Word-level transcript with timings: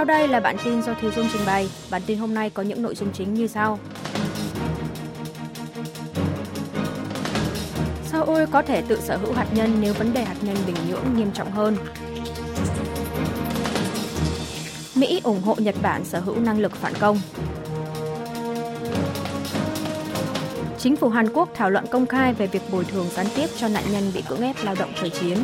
Sau 0.00 0.04
đây 0.04 0.28
là 0.28 0.40
bản 0.40 0.56
tin 0.64 0.82
do 0.82 0.94
Thiếu 1.00 1.10
Dung 1.16 1.26
trình 1.32 1.42
bày. 1.46 1.70
Bản 1.90 2.02
tin 2.06 2.18
hôm 2.18 2.34
nay 2.34 2.50
có 2.50 2.62
những 2.62 2.82
nội 2.82 2.94
dung 2.94 3.12
chính 3.12 3.34
như 3.34 3.46
sau. 3.46 3.78
Seoul 8.04 8.44
có 8.50 8.62
thể 8.62 8.82
tự 8.82 9.00
sở 9.00 9.16
hữu 9.16 9.32
hạt 9.32 9.46
nhân 9.54 9.76
nếu 9.80 9.94
vấn 9.94 10.12
đề 10.12 10.24
hạt 10.24 10.34
nhân 10.42 10.56
Bình 10.66 10.76
Nhưỡng 10.88 11.04
nghiêm 11.16 11.32
trọng 11.32 11.50
hơn. 11.50 11.76
Mỹ 14.94 15.20
ủng 15.24 15.42
hộ 15.42 15.54
Nhật 15.58 15.74
Bản 15.82 16.04
sở 16.04 16.20
hữu 16.20 16.40
năng 16.40 16.58
lực 16.58 16.72
phản 16.76 16.92
công. 16.94 17.20
Chính 20.78 20.96
phủ 20.96 21.08
Hàn 21.08 21.32
Quốc 21.32 21.48
thảo 21.54 21.70
luận 21.70 21.86
công 21.90 22.06
khai 22.06 22.32
về 22.32 22.46
việc 22.46 22.62
bồi 22.72 22.84
thường 22.84 23.06
gián 23.14 23.26
tiếp 23.36 23.46
cho 23.56 23.68
nạn 23.68 23.84
nhân 23.92 24.10
bị 24.14 24.22
cưỡng 24.28 24.42
ép 24.42 24.56
lao 24.64 24.74
động 24.78 24.90
thời 25.00 25.10
chiến. 25.10 25.38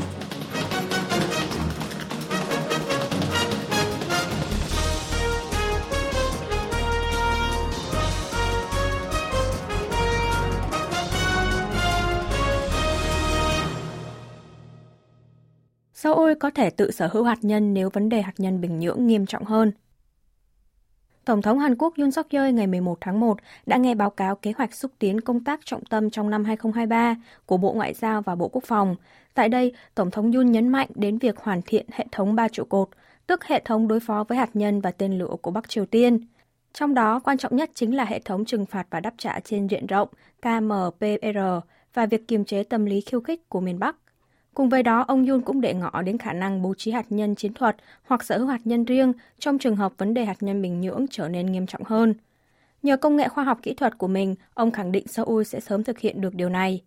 Seoul 16.07 16.33
có 16.41 16.51
thể 16.51 16.71
tự 16.71 16.91
sở 16.91 17.09
hữu 17.13 17.25
hạt 17.25 17.39
nhân 17.43 17.75
nếu 17.75 17.91
vấn 17.93 18.09
đề 18.09 18.23
hạt 18.23 18.33
nhân 18.39 18.61
Bình 18.61 18.79
Nhưỡng 18.79 19.07
nghiêm 19.07 19.27
trọng 19.27 19.45
hơn. 19.45 19.73
Tổng 21.25 21.43
thống 21.43 21.59
Hàn 21.59 21.77
Quốc 21.77 21.95
Yoon 21.99 22.11
suk 22.11 22.27
yeol 22.31 22.51
ngày 22.51 22.67
11 22.67 22.99
tháng 23.01 23.21
1 23.21 23.39
đã 23.67 23.77
nghe 23.77 23.95
báo 23.95 24.11
cáo 24.11 24.37
kế 24.37 24.53
hoạch 24.57 24.75
xúc 24.75 24.91
tiến 24.99 25.21
công 25.21 25.45
tác 25.45 25.61
trọng 25.65 25.85
tâm 25.85 26.11
trong 26.11 26.31
năm 26.31 26.45
2023 26.45 27.17
của 27.47 27.57
Bộ 27.57 27.73
Ngoại 27.73 27.95
giao 27.95 28.23
và 28.23 28.35
Bộ 28.35 28.49
Quốc 28.49 28.65
phòng. 28.65 28.97
Tại 29.35 29.49
đây, 29.49 29.73
Tổng 29.95 30.11
thống 30.11 30.33
Yoon 30.33 30.53
nhấn 30.53 30.69
mạnh 30.69 30.89
đến 30.95 31.19
việc 31.19 31.39
hoàn 31.39 31.63
thiện 31.63 31.87
hệ 31.93 32.07
thống 32.13 32.35
ba 32.35 32.49
trụ 32.49 32.65
cột, 32.65 32.89
tức 33.27 33.45
hệ 33.45 33.63
thống 33.65 33.89
đối 33.89 34.01
phó 34.01 34.25
với 34.29 34.39
hạt 34.39 34.51
nhân 34.55 34.81
và 34.81 34.91
tên 34.91 35.19
lửa 35.19 35.37
của 35.43 35.51
Bắc 35.51 35.69
Triều 35.69 35.87
Tiên. 35.87 36.27
Trong 36.73 36.95
đó, 36.95 37.21
quan 37.25 37.39
trọng 37.39 37.57
nhất 37.57 37.71
chính 37.75 37.97
là 37.97 38.05
hệ 38.05 38.19
thống 38.19 38.45
trừng 38.45 38.67
phạt 38.67 38.87
và 38.91 39.01
đáp 39.01 39.15
trả 39.19 39.41
trên 39.41 39.67
diện 39.67 39.87
rộng 39.87 40.09
KMPR 40.43 41.39
và 41.95 42.07
việc 42.07 42.29
kiềm 42.29 42.45
chế 42.45 42.63
tâm 42.63 42.85
lý 42.85 43.01
khiêu 43.01 43.21
khích 43.21 43.49
của 43.49 43.61
miền 43.61 43.79
Bắc. 43.79 43.97
Cùng 44.57 44.69
với 44.69 44.83
đó, 44.83 45.05
ông 45.09 45.27
Yun 45.27 45.41
cũng 45.41 45.61
để 45.61 45.75
ngỏ 45.75 46.03
đến 46.03 46.19
khả 46.19 46.33
năng 46.33 46.63
bố 46.63 46.75
trí 46.75 46.91
hạt 46.91 47.07
nhân 47.11 47.35
chiến 47.35 47.55
thuật 47.55 47.77
hoặc 48.05 48.25
sở 48.25 48.39
hữu 48.39 48.47
hạt 48.47 48.61
nhân 48.65 48.85
riêng 48.85 49.13
trong 49.39 49.59
trường 49.59 49.77
hợp 49.77 49.93
vấn 49.99 50.15
đề 50.15 50.25
hạt 50.25 50.37
nhân 50.41 50.63
Bình 50.63 50.81
Nhưỡng 50.81 51.07
trở 51.11 51.29
nên 51.29 51.47
nghiêm 51.47 51.67
trọng 51.67 51.85
hơn. 51.85 52.15
Nhờ 52.83 52.97
công 52.97 53.17
nghệ 53.17 53.29
khoa 53.29 53.45
học 53.45 53.59
kỹ 53.63 53.75
thuật 53.75 53.99
của 53.99 54.09
mình, 54.09 54.35
ông 54.55 54.71
khẳng 54.71 54.93
định 54.93 55.07
Seoul 55.07 55.43
sẽ 55.43 55.61
sớm 55.61 55.85
thực 55.85 55.99
hiện 55.99 56.21
được 56.21 56.35
điều 56.35 56.49
này. 56.49 56.83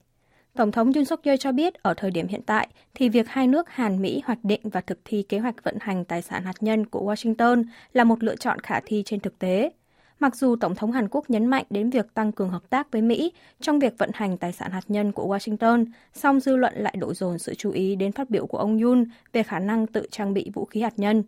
Tổng 0.54 0.72
thống 0.72 0.94
Yoon 0.94 1.06
suk 1.06 1.24
yeol 1.24 1.38
cho 1.38 1.52
biết 1.52 1.74
ở 1.74 1.94
thời 1.94 2.12
điểm 2.12 2.28
hiện 2.28 2.42
tại 2.46 2.68
thì 2.94 3.10
việc 3.10 3.28
hai 3.28 3.48
nước 3.48 3.70
Hàn 3.70 4.02
Mỹ 4.02 4.22
hoạch 4.26 4.44
định 4.44 4.62
và 4.64 4.82
thực 4.82 5.00
thi 5.06 5.24
kế 5.30 5.40
hoạch 5.40 5.64
vận 5.64 5.78
hành 5.82 6.06
tài 6.06 6.22
sản 6.22 6.44
hạt 6.44 6.56
nhân 6.60 6.86
của 6.86 7.14
Washington 7.14 7.64
là 7.94 8.04
một 8.04 8.24
lựa 8.24 8.36
chọn 8.36 8.60
khả 8.60 8.80
thi 8.86 9.04
trên 9.06 9.20
thực 9.20 9.40
tế. 9.40 9.72
Mặc 10.20 10.36
dù 10.36 10.56
Tổng 10.56 10.76
thống 10.76 10.92
Hàn 10.92 11.08
Quốc 11.12 11.30
nhấn 11.30 11.46
mạnh 11.46 11.66
đến 11.70 11.90
việc 11.90 12.14
tăng 12.14 12.32
cường 12.32 12.50
hợp 12.50 12.70
tác 12.70 12.92
với 12.92 13.02
Mỹ 13.02 13.32
trong 13.62 13.80
việc 13.80 13.98
vận 13.98 14.10
hành 14.14 14.38
tài 14.38 14.52
sản 14.52 14.72
hạt 14.72 14.84
nhân 14.88 15.12
của 15.12 15.36
Washington, 15.36 15.86
song 16.14 16.40
dư 16.40 16.56
luận 16.56 16.74
lại 16.78 16.96
đổ 17.00 17.14
dồn 17.14 17.40
sự 17.40 17.56
chú 17.56 17.72
ý 17.72 17.96
đến 17.96 18.12
phát 18.12 18.30
biểu 18.30 18.48
của 18.48 18.58
ông 18.58 18.80
Yoon 18.80 19.06
về 19.34 19.44
khả 19.44 19.60
năng 19.60 19.88
tự 19.88 20.08
trang 20.12 20.34
bị 20.34 20.52
vũ 20.54 20.66
khí 20.66 20.82
hạt 20.82 20.94
nhân. 20.98 21.24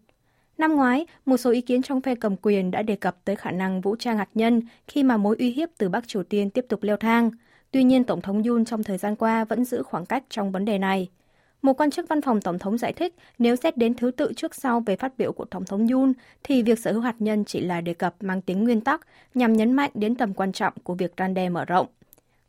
Năm 0.58 0.76
ngoái, 0.76 1.06
một 1.26 1.38
số 1.38 1.52
ý 1.52 1.62
kiến 1.62 1.82
trong 1.82 2.02
phe 2.02 2.16
cầm 2.16 2.36
quyền 2.38 2.72
đã 2.72 2.82
đề 2.82 2.96
cập 2.96 3.26
tới 3.26 3.36
khả 3.36 3.52
năng 3.52 3.82
vũ 3.82 3.96
trang 3.96 4.18
hạt 4.18 4.30
nhân 4.34 4.62
khi 4.88 5.04
mà 5.04 5.18
mối 5.18 5.36
uy 5.40 5.52
hiếp 5.52 5.70
từ 5.78 5.90
Bắc 5.90 6.08
Triều 6.08 6.24
Tiên 6.24 6.50
tiếp 6.50 6.66
tục 6.70 6.84
leo 6.84 6.98
thang. 6.98 7.32
Tuy 7.72 7.84
nhiên, 7.84 8.04
Tổng 8.04 8.22
thống 8.22 8.44
Yoon 8.44 8.66
trong 8.66 8.84
thời 8.84 8.98
gian 8.98 9.16
qua 9.16 9.46
vẫn 9.46 9.66
giữ 9.66 9.84
khoảng 9.84 10.06
cách 10.06 10.24
trong 10.30 10.52
vấn 10.52 10.66
đề 10.66 10.78
này. 10.78 11.10
Một 11.62 11.74
quan 11.74 11.92
chức 11.92 12.10
văn 12.10 12.22
phòng 12.22 12.42
Tổng 12.42 12.60
thống 12.60 12.78
giải 12.78 12.94
thích, 12.94 13.16
nếu 13.40 13.56
xét 13.56 13.78
đến 13.78 13.94
thứ 13.94 14.12
tự 14.12 14.34
trước 14.36 14.56
sau 14.56 14.80
về 14.80 14.96
phát 14.96 15.18
biểu 15.18 15.32
của 15.32 15.46
Tổng 15.46 15.66
thống 15.66 15.88
Yoon, 15.88 16.14
thì 16.44 16.64
việc 16.64 16.80
sở 16.80 16.92
hữu 16.92 17.02
hạt 17.02 17.16
nhân 17.20 17.46
chỉ 17.46 17.60
là 17.60 17.82
đề 17.82 17.94
cập 17.94 18.16
mang 18.20 18.42
tính 18.42 18.64
nguyên 18.64 18.82
tắc, 18.82 19.02
nhằm 19.34 19.54
nhấn 19.54 19.74
mạnh 19.74 19.92
đến 19.94 20.16
tầm 20.16 20.34
quan 20.34 20.52
trọng 20.52 20.74
của 20.84 20.94
việc 20.96 21.14
răn 21.18 21.34
đe 21.34 21.50
mở 21.50 21.66
rộng. 21.66 21.88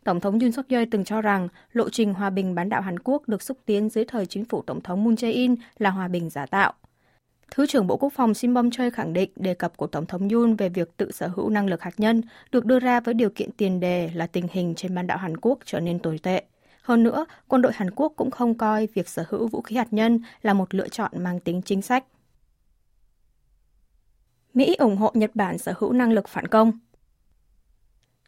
Tổng 0.05 0.21
thống 0.21 0.39
Yoon 0.41 0.53
suk 0.53 0.69
yeol 0.69 0.85
từng 0.91 1.05
cho 1.05 1.21
rằng, 1.21 1.49
lộ 1.73 1.91
trình 1.91 2.15
hòa 2.15 2.31
bình 2.31 2.55
bán 2.55 2.69
đảo 2.69 2.81
Hàn 2.81 2.99
Quốc 2.99 3.29
được 3.29 3.43
xúc 3.43 3.59
tiến 3.67 3.89
dưới 3.89 4.05
thời 4.05 4.27
chính 4.27 4.45
phủ 4.45 4.63
Tổng 4.63 4.81
thống 4.81 5.05
Moon 5.05 5.15
Jae-in 5.15 5.57
là 5.79 5.91
hòa 5.91 6.09
bình 6.09 6.31
giả 6.31 6.47
tạo. 6.47 6.73
Thứ 7.51 7.67
trưởng 7.67 7.87
Bộ 7.87 7.97
Quốc 7.97 8.13
phòng 8.13 8.35
Shin 8.35 8.55
Bom 8.55 8.71
Choi 8.71 8.91
khẳng 8.91 9.13
định 9.13 9.31
đề 9.37 9.55
cập 9.55 9.77
của 9.77 9.87
Tổng 9.87 10.07
thống 10.07 10.29
Yoon 10.29 10.57
về 10.57 10.69
việc 10.69 10.97
tự 10.97 11.13
sở 11.13 11.29
hữu 11.29 11.49
năng 11.49 11.67
lực 11.67 11.83
hạt 11.83 11.95
nhân 11.97 12.23
được 12.53 12.65
đưa 12.65 12.79
ra 12.79 13.01
với 13.01 13.15
điều 13.15 13.31
kiện 13.31 13.51
tiền 13.53 13.81
đề 13.81 14.11
là 14.15 14.27
tình 14.27 14.47
hình 14.51 14.75
trên 14.75 14.95
bán 14.95 15.07
đảo 15.07 15.19
Hàn 15.19 15.37
Quốc 15.37 15.59
trở 15.65 15.81
nên 15.81 15.99
tồi 15.99 16.19
tệ. 16.19 16.43
Hơn 16.83 17.03
nữa, 17.03 17.27
quân 17.49 17.63
đội 17.63 17.73
Hàn 17.75 17.91
Quốc 17.91 18.13
cũng 18.17 18.31
không 18.31 18.55
coi 18.55 18.89
việc 18.95 19.09
sở 19.09 19.25
hữu 19.29 19.49
vũ 19.49 19.61
khí 19.61 19.77
hạt 19.77 19.93
nhân 19.93 20.21
là 20.43 20.53
một 20.53 20.75
lựa 20.75 20.89
chọn 20.89 21.11
mang 21.15 21.41
tính 21.41 21.63
chính 21.63 21.83
sách. 21.83 22.05
Mỹ 24.55 24.75
ủng 24.75 24.97
hộ 24.97 25.11
Nhật 25.15 25.31
Bản 25.35 25.59
sở 25.59 25.75
hữu 25.79 25.93
năng 25.93 26.13
lực 26.13 26.29
phản 26.29 26.47
công. 26.47 26.73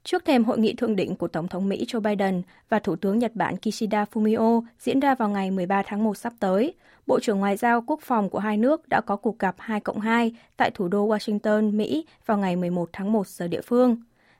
Trước 0.05 0.25
thềm 0.25 0.45
hội 0.45 0.59
nghị 0.59 0.75
thượng 0.75 0.97
đỉnh 0.97 1.17
của 1.17 1.29
Tổng 1.29 1.49
thống 1.49 1.69
Mỹ 1.69 1.85
Joe 1.89 2.01
Biden 2.01 2.43
và 2.69 2.79
Thủ 2.79 2.97
tướng 2.97 3.19
Nhật 3.19 3.33
Bản 3.35 3.57
Kishida 3.57 4.05
Fumio 4.13 4.63
diễn 4.79 5.01
ra 5.01 5.15
vào 5.15 5.29
ngày 5.29 5.51
13 5.51 5.83
tháng 5.87 6.05
1 6.05 6.17
sắp 6.17 6.33
tới, 6.41 6.75
Bộ 7.07 7.21
trưởng 7.21 7.39
Ngoại 7.39 7.57
giao 7.57 7.83
Quốc 7.87 8.01
phòng 8.03 8.31
của 8.31 8.39
hai 8.39 8.57
nước 8.57 8.89
đã 8.89 9.01
có 9.01 9.17
cuộc 9.17 9.39
gặp 9.39 9.55
2 9.59 9.81
cộng 9.81 10.01
2 10.01 10.37
tại 10.57 10.71
thủ 10.71 10.89
đô 10.89 11.09
Washington, 11.09 11.77
Mỹ 11.77 12.07
vào 12.27 12.39
ngày 12.39 12.57
11 12.57 12.89
tháng 12.93 13.13
1 13.13 13.27
giờ 13.27 13.49
địa 13.49 13.61
phương. 13.61 13.97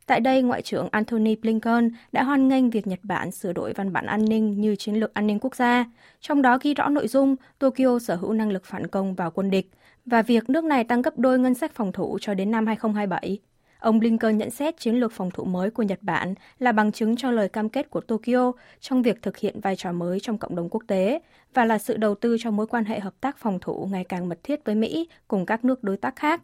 Tại 0.07 0.21
đây, 0.21 0.43
Ngoại 0.43 0.63
trưởng 0.63 0.89
Antony 0.93 1.37
Blinken 1.37 1.91
đã 2.13 2.23
hoan 2.23 2.49
nghênh 2.49 2.71
việc 2.71 2.87
Nhật 2.87 2.99
Bản 3.03 3.31
sửa 3.31 3.53
đổi 3.53 3.73
văn 3.73 3.93
bản 3.93 4.07
an 4.07 4.25
ninh 4.25 4.61
như 4.61 4.77
chiến 4.77 4.95
lược 4.95 5.15
an 5.15 5.27
ninh 5.27 5.39
quốc 5.41 5.55
gia, 5.57 5.85
trong 6.21 6.43
đó 6.43 6.59
ghi 6.63 6.75
rõ 6.75 6.89
nội 6.89 7.09
dung 7.09 7.37
Tokyo 7.59 7.99
sở 7.99 8.15
hữu 8.17 8.33
năng 8.33 8.51
lực 8.51 8.65
phản 8.65 8.87
công 8.87 9.15
vào 9.15 9.31
quân 9.31 9.51
địch 9.51 9.71
và 10.07 10.23
việc 10.23 10.51
nước 10.51 10.65
này 10.65 10.85
tăng 10.85 11.03
gấp 11.03 11.19
đôi 11.19 11.39
ngân 11.39 11.55
sách 11.55 11.75
phòng 11.75 11.93
thủ 11.93 12.19
cho 12.21 12.35
đến 12.35 12.51
năm 12.51 12.67
2027. 12.67 13.39
Ông 13.79 13.99
Blinken 13.99 14.39
nhận 14.39 14.51
xét 14.51 14.79
chiến 14.79 14.95
lược 14.95 15.13
phòng 15.13 15.31
thủ 15.31 15.45
mới 15.45 15.71
của 15.71 15.83
Nhật 15.83 15.99
Bản 16.03 16.35
là 16.59 16.73
bằng 16.73 16.93
chứng 16.93 17.17
cho 17.17 17.31
lời 17.31 17.49
cam 17.49 17.69
kết 17.69 17.91
của 17.91 18.01
Tokyo 18.01 18.53
trong 18.81 19.03
việc 19.03 19.23
thực 19.23 19.37
hiện 19.37 19.61
vai 19.61 19.77
trò 19.77 19.93
mới 19.93 20.21
trong 20.21 20.39
cộng 20.39 20.57
đồng 20.57 20.69
quốc 20.69 20.83
tế 20.87 21.21
và 21.55 21.65
là 21.65 21.79
sự 21.79 21.97
đầu 21.97 22.15
tư 22.15 22.37
cho 22.41 22.51
mối 22.51 22.67
quan 22.67 22.85
hệ 22.85 23.01
hợp 23.01 23.15
tác 23.21 23.39
phòng 23.39 23.59
thủ 23.61 23.89
ngày 23.93 24.05
càng 24.05 24.29
mật 24.29 24.39
thiết 24.43 24.65
với 24.65 24.75
Mỹ 24.75 25.09
cùng 25.29 25.47
các 25.47 25.65
nước 25.65 25.85
đối 25.85 25.97
tác 25.97 26.17
khác. 26.17 26.43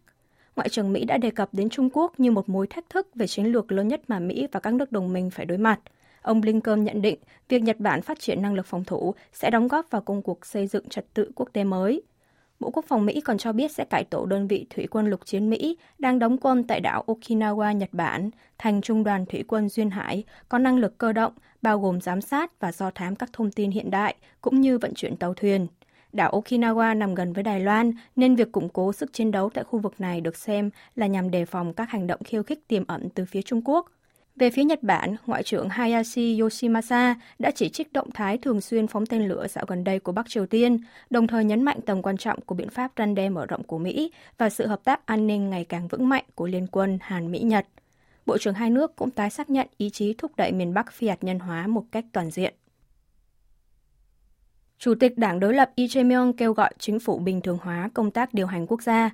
Ngoại 0.61 0.69
trưởng 0.69 0.93
Mỹ 0.93 1.05
đã 1.05 1.19
đề 1.19 1.31
cập 1.31 1.49
đến 1.53 1.69
Trung 1.69 1.89
Quốc 1.93 2.21
như 2.21 2.31
một 2.31 2.49
mối 2.49 2.67
thách 2.67 2.91
thức 2.91 3.09
về 3.15 3.27
chiến 3.27 3.47
lược 3.47 3.73
lớn 3.73 3.89
nhất 3.89 4.01
mà 4.09 4.19
Mỹ 4.19 4.47
và 4.53 4.61
các 4.61 4.75
nước 4.75 4.93
đồng 4.93 5.13
minh 5.13 5.31
phải 5.31 5.47
đối 5.47 5.59
mặt. 5.59 5.81
Ông 6.23 6.41
Blinken 6.41 6.85
nhận 6.85 7.03
định 7.03 7.19
việc 7.49 7.63
Nhật 7.63 7.81
Bản 7.81 8.03
phát 8.03 8.21
triển 8.21 8.43
năng 8.43 8.55
lực 8.55 8.67
phòng 8.67 8.85
thủ 8.85 9.15
sẽ 9.33 9.51
đóng 9.51 9.69
góp 9.69 9.91
vào 9.91 10.03
công 10.03 10.23
cuộc 10.23 10.47
xây 10.47 10.67
dựng 10.67 10.89
trật 10.89 11.15
tự 11.15 11.31
quốc 11.35 11.49
tế 11.53 11.65
mới. 11.65 12.03
Bộ 12.61 12.71
Quốc 12.71 12.85
phòng 12.89 13.07
Mỹ 13.07 13.21
còn 13.21 13.39
cho 13.39 13.53
biết 13.53 13.73
sẽ 13.73 13.85
cải 13.85 14.05
tổ 14.05 14.27
đơn 14.27 14.47
vị 14.47 14.67
thủy 14.71 14.87
quân 14.91 15.07
lục 15.07 15.21
chiến 15.25 15.51
Mỹ 15.51 15.77
đang 15.99 16.19
đóng 16.19 16.39
quân 16.39 16.65
tại 16.65 16.81
đảo 16.81 17.05
Okinawa, 17.07 17.73
Nhật 17.73 17.91
Bản, 17.93 18.31
thành 18.59 18.81
trung 18.81 19.05
đoàn 19.05 19.27
thủy 19.27 19.45
quân 19.49 19.69
duyên 19.69 19.91
hải 19.91 20.25
có 20.49 20.59
năng 20.59 20.79
lực 20.79 20.99
cơ 20.99 21.13
động, 21.13 21.33
bao 21.63 21.81
gồm 21.81 22.01
giám 22.01 22.21
sát 22.21 22.61
và 22.61 22.73
do 22.73 22.91
thám 22.91 23.17
các 23.17 23.31
thông 23.33 23.51
tin 23.51 23.71
hiện 23.71 23.91
đại, 23.91 24.15
cũng 24.41 24.61
như 24.61 24.79
vận 24.79 24.95
chuyển 24.95 25.17
tàu 25.17 25.35
thuyền. 25.35 25.67
Đảo 26.13 26.31
Okinawa 26.31 26.99
nằm 26.99 27.15
gần 27.15 27.33
với 27.33 27.45
Đài 27.45 27.61
Loan 27.61 27.93
nên 28.17 28.37
việc 28.37 28.53
củng 28.53 28.69
cố 28.69 28.93
sức 28.93 29.13
chiến 29.13 29.31
đấu 29.31 29.51
tại 29.55 29.65
khu 29.65 29.79
vực 29.79 30.01
này 30.01 30.21
được 30.21 30.37
xem 30.37 30.71
là 30.95 31.07
nhằm 31.07 31.31
đề 31.31 31.45
phòng 31.45 31.73
các 31.73 31.91
hành 31.91 32.07
động 32.07 32.23
khiêu 32.25 32.43
khích 32.43 32.69
tiềm 32.69 32.87
ẩn 32.87 33.09
từ 33.15 33.25
phía 33.25 33.43
Trung 33.43 33.63
Quốc. 33.65 33.91
Về 34.37 34.51
phía 34.51 34.65
Nhật 34.65 34.83
Bản, 34.83 35.17
Ngoại 35.27 35.43
trưởng 35.43 35.69
Hayashi 35.69 36.39
Yoshimasa 36.39 37.15
đã 37.39 37.51
chỉ 37.51 37.69
trích 37.69 37.93
động 37.93 38.11
thái 38.11 38.39
thường 38.39 38.61
xuyên 38.61 38.87
phóng 38.87 39.07
tên 39.07 39.29
lửa 39.29 39.47
dạo 39.49 39.65
gần 39.69 39.85
đây 39.85 39.99
của 39.99 40.13
Bắc 40.13 40.29
Triều 40.29 40.47
Tiên, 40.47 40.79
đồng 41.11 41.27
thời 41.27 41.45
nhấn 41.45 41.63
mạnh 41.63 41.79
tầm 41.87 42.03
quan 42.03 42.17
trọng 42.17 42.41
của 42.41 42.55
biện 42.55 42.71
pháp 42.71 42.93
răn 42.97 43.15
đe 43.15 43.29
mở 43.29 43.47
rộng 43.47 43.63
của 43.63 43.79
Mỹ 43.79 44.13
và 44.39 44.51
sự 44.51 44.67
hợp 44.67 44.81
tác 44.85 45.07
an 45.07 45.27
ninh 45.27 45.51
ngày 45.51 45.65
càng 45.65 45.89
vững 45.89 46.09
mạnh 46.09 46.25
của 46.35 46.47
Liên 46.47 46.67
quân 46.67 46.99
Hàn-Mỹ-Nhật. 47.03 47.67
Bộ 48.27 48.39
trưởng 48.39 48.55
hai 48.55 48.71
nước 48.71 48.97
cũng 48.97 49.11
tái 49.11 49.31
xác 49.31 49.51
nhận 49.51 49.67
ý 49.77 49.91
chí 49.91 50.15
thúc 50.19 50.33
đẩy 50.37 50.53
miền 50.53 50.75
Bắc 50.75 50.93
phi 50.93 51.09
hạt 51.09 51.25
nhân 51.25 51.39
hóa 51.39 51.67
một 51.67 51.85
cách 51.93 52.05
toàn 52.13 52.31
diện. 52.31 52.55
Chủ 54.81 54.95
tịch 54.95 55.19
Đảng 55.19 55.41
đối 55.41 55.55
lập 55.55 55.71
Lee 55.77 55.87
Jae-myung 55.87 56.33
kêu 56.33 56.53
gọi 56.53 56.71
chính 56.79 57.01
phủ 57.01 57.19
bình 57.19 57.41
thường 57.41 57.59
hóa 57.63 57.91
công 57.95 58.11
tác 58.11 58.35
điều 58.35 58.47
hành 58.47 58.67
quốc 58.67 58.83
gia. 58.83 59.11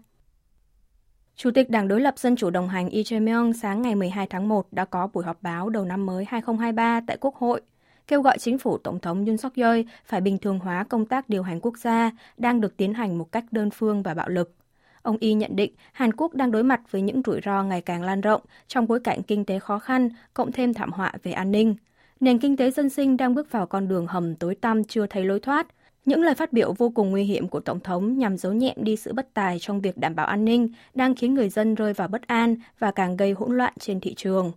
Chủ 1.36 1.50
tịch 1.50 1.70
Đảng 1.70 1.88
đối 1.88 2.00
lập 2.00 2.18
Dân 2.18 2.36
chủ 2.36 2.50
đồng 2.50 2.68
hành 2.68 2.88
Lee 2.92 3.02
Jae-myung 3.02 3.52
sáng 3.52 3.82
ngày 3.82 3.94
12 3.94 4.26
tháng 4.26 4.48
1 4.48 4.72
đã 4.72 4.84
có 4.84 5.06
buổi 5.12 5.24
họp 5.24 5.42
báo 5.42 5.68
đầu 5.68 5.84
năm 5.84 6.06
mới 6.06 6.24
2023 6.28 7.00
tại 7.06 7.16
Quốc 7.20 7.34
hội, 7.34 7.60
kêu 8.06 8.22
gọi 8.22 8.38
chính 8.38 8.58
phủ 8.58 8.78
Tổng 8.78 9.00
thống 9.00 9.24
Yoon 9.26 9.36
suk 9.36 9.54
yeol 9.54 9.80
phải 10.04 10.20
bình 10.20 10.38
thường 10.38 10.58
hóa 10.58 10.84
công 10.88 11.06
tác 11.06 11.28
điều 11.28 11.42
hành 11.42 11.60
quốc 11.60 11.78
gia 11.78 12.10
đang 12.36 12.60
được 12.60 12.76
tiến 12.76 12.94
hành 12.94 13.18
một 13.18 13.32
cách 13.32 13.44
đơn 13.50 13.70
phương 13.70 14.02
và 14.02 14.14
bạo 14.14 14.28
lực. 14.28 14.54
Ông 15.02 15.16
Y 15.20 15.34
nhận 15.34 15.56
định 15.56 15.74
Hàn 15.92 16.12
Quốc 16.12 16.34
đang 16.34 16.50
đối 16.50 16.62
mặt 16.62 16.80
với 16.90 17.02
những 17.02 17.22
rủi 17.26 17.40
ro 17.44 17.62
ngày 17.62 17.80
càng 17.80 18.02
lan 18.02 18.20
rộng 18.20 18.40
trong 18.66 18.86
bối 18.86 19.00
cảnh 19.00 19.22
kinh 19.22 19.44
tế 19.44 19.58
khó 19.58 19.78
khăn, 19.78 20.08
cộng 20.34 20.52
thêm 20.52 20.74
thảm 20.74 20.92
họa 20.92 21.12
về 21.22 21.32
an 21.32 21.52
ninh– 21.52 21.74
nền 22.20 22.38
kinh 22.38 22.56
tế 22.56 22.70
dân 22.70 22.90
sinh 22.90 23.16
đang 23.16 23.34
bước 23.34 23.52
vào 23.52 23.66
con 23.66 23.88
đường 23.88 24.06
hầm 24.06 24.34
tối 24.34 24.54
tăm 24.54 24.84
chưa 24.84 25.06
thấy 25.06 25.24
lối 25.24 25.40
thoát. 25.40 25.66
Những 26.04 26.22
lời 26.22 26.34
phát 26.34 26.52
biểu 26.52 26.72
vô 26.72 26.90
cùng 26.90 27.10
nguy 27.10 27.24
hiểm 27.24 27.48
của 27.48 27.60
Tổng 27.60 27.80
thống 27.80 28.18
nhằm 28.18 28.36
giấu 28.36 28.52
nhẹm 28.52 28.76
đi 28.76 28.96
sự 28.96 29.12
bất 29.12 29.34
tài 29.34 29.58
trong 29.58 29.80
việc 29.80 29.96
đảm 29.96 30.14
bảo 30.14 30.26
an 30.26 30.44
ninh 30.44 30.68
đang 30.94 31.14
khiến 31.14 31.34
người 31.34 31.48
dân 31.48 31.74
rơi 31.74 31.92
vào 31.92 32.08
bất 32.08 32.26
an 32.26 32.56
và 32.78 32.90
càng 32.90 33.16
gây 33.16 33.32
hỗn 33.32 33.56
loạn 33.56 33.72
trên 33.78 34.00
thị 34.00 34.14
trường. 34.14 34.52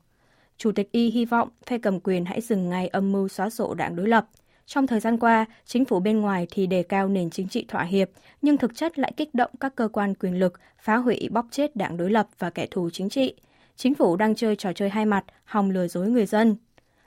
Chủ 0.57 0.71
tịch 0.71 0.91
Y 0.91 1.09
hy 1.09 1.25
vọng 1.25 1.49
phe 1.65 1.77
cầm 1.77 1.99
quyền 1.99 2.25
hãy 2.25 2.41
dừng 2.41 2.69
ngay 2.69 2.87
âm 2.87 3.11
mưu 3.11 3.27
xóa 3.27 3.49
sổ 3.49 3.73
đảng 3.73 3.95
đối 3.95 4.07
lập. 4.07 4.27
Trong 4.65 4.87
thời 4.87 4.99
gian 4.99 5.17
qua, 5.17 5.45
chính 5.65 5.85
phủ 5.85 5.99
bên 5.99 6.21
ngoài 6.21 6.47
thì 6.51 6.67
đề 6.67 6.83
cao 6.83 7.07
nền 7.07 7.29
chính 7.29 7.47
trị 7.47 7.65
thỏa 7.67 7.83
hiệp, 7.83 8.09
nhưng 8.41 8.57
thực 8.57 8.75
chất 8.75 8.99
lại 8.99 9.13
kích 9.17 9.35
động 9.35 9.51
các 9.59 9.75
cơ 9.75 9.87
quan 9.87 10.13
quyền 10.13 10.39
lực, 10.39 10.59
phá 10.81 10.95
hủy 10.95 11.29
bóc 11.31 11.45
chết 11.51 11.75
đảng 11.75 11.97
đối 11.97 12.09
lập 12.09 12.27
và 12.39 12.49
kẻ 12.49 12.67
thù 12.71 12.89
chính 12.89 13.09
trị. 13.09 13.33
Chính 13.75 13.95
phủ 13.95 14.15
đang 14.15 14.35
chơi 14.35 14.55
trò 14.55 14.73
chơi 14.73 14.89
hai 14.89 15.05
mặt, 15.05 15.25
hòng 15.43 15.71
lừa 15.71 15.87
dối 15.87 16.07
người 16.09 16.25
dân. 16.25 16.55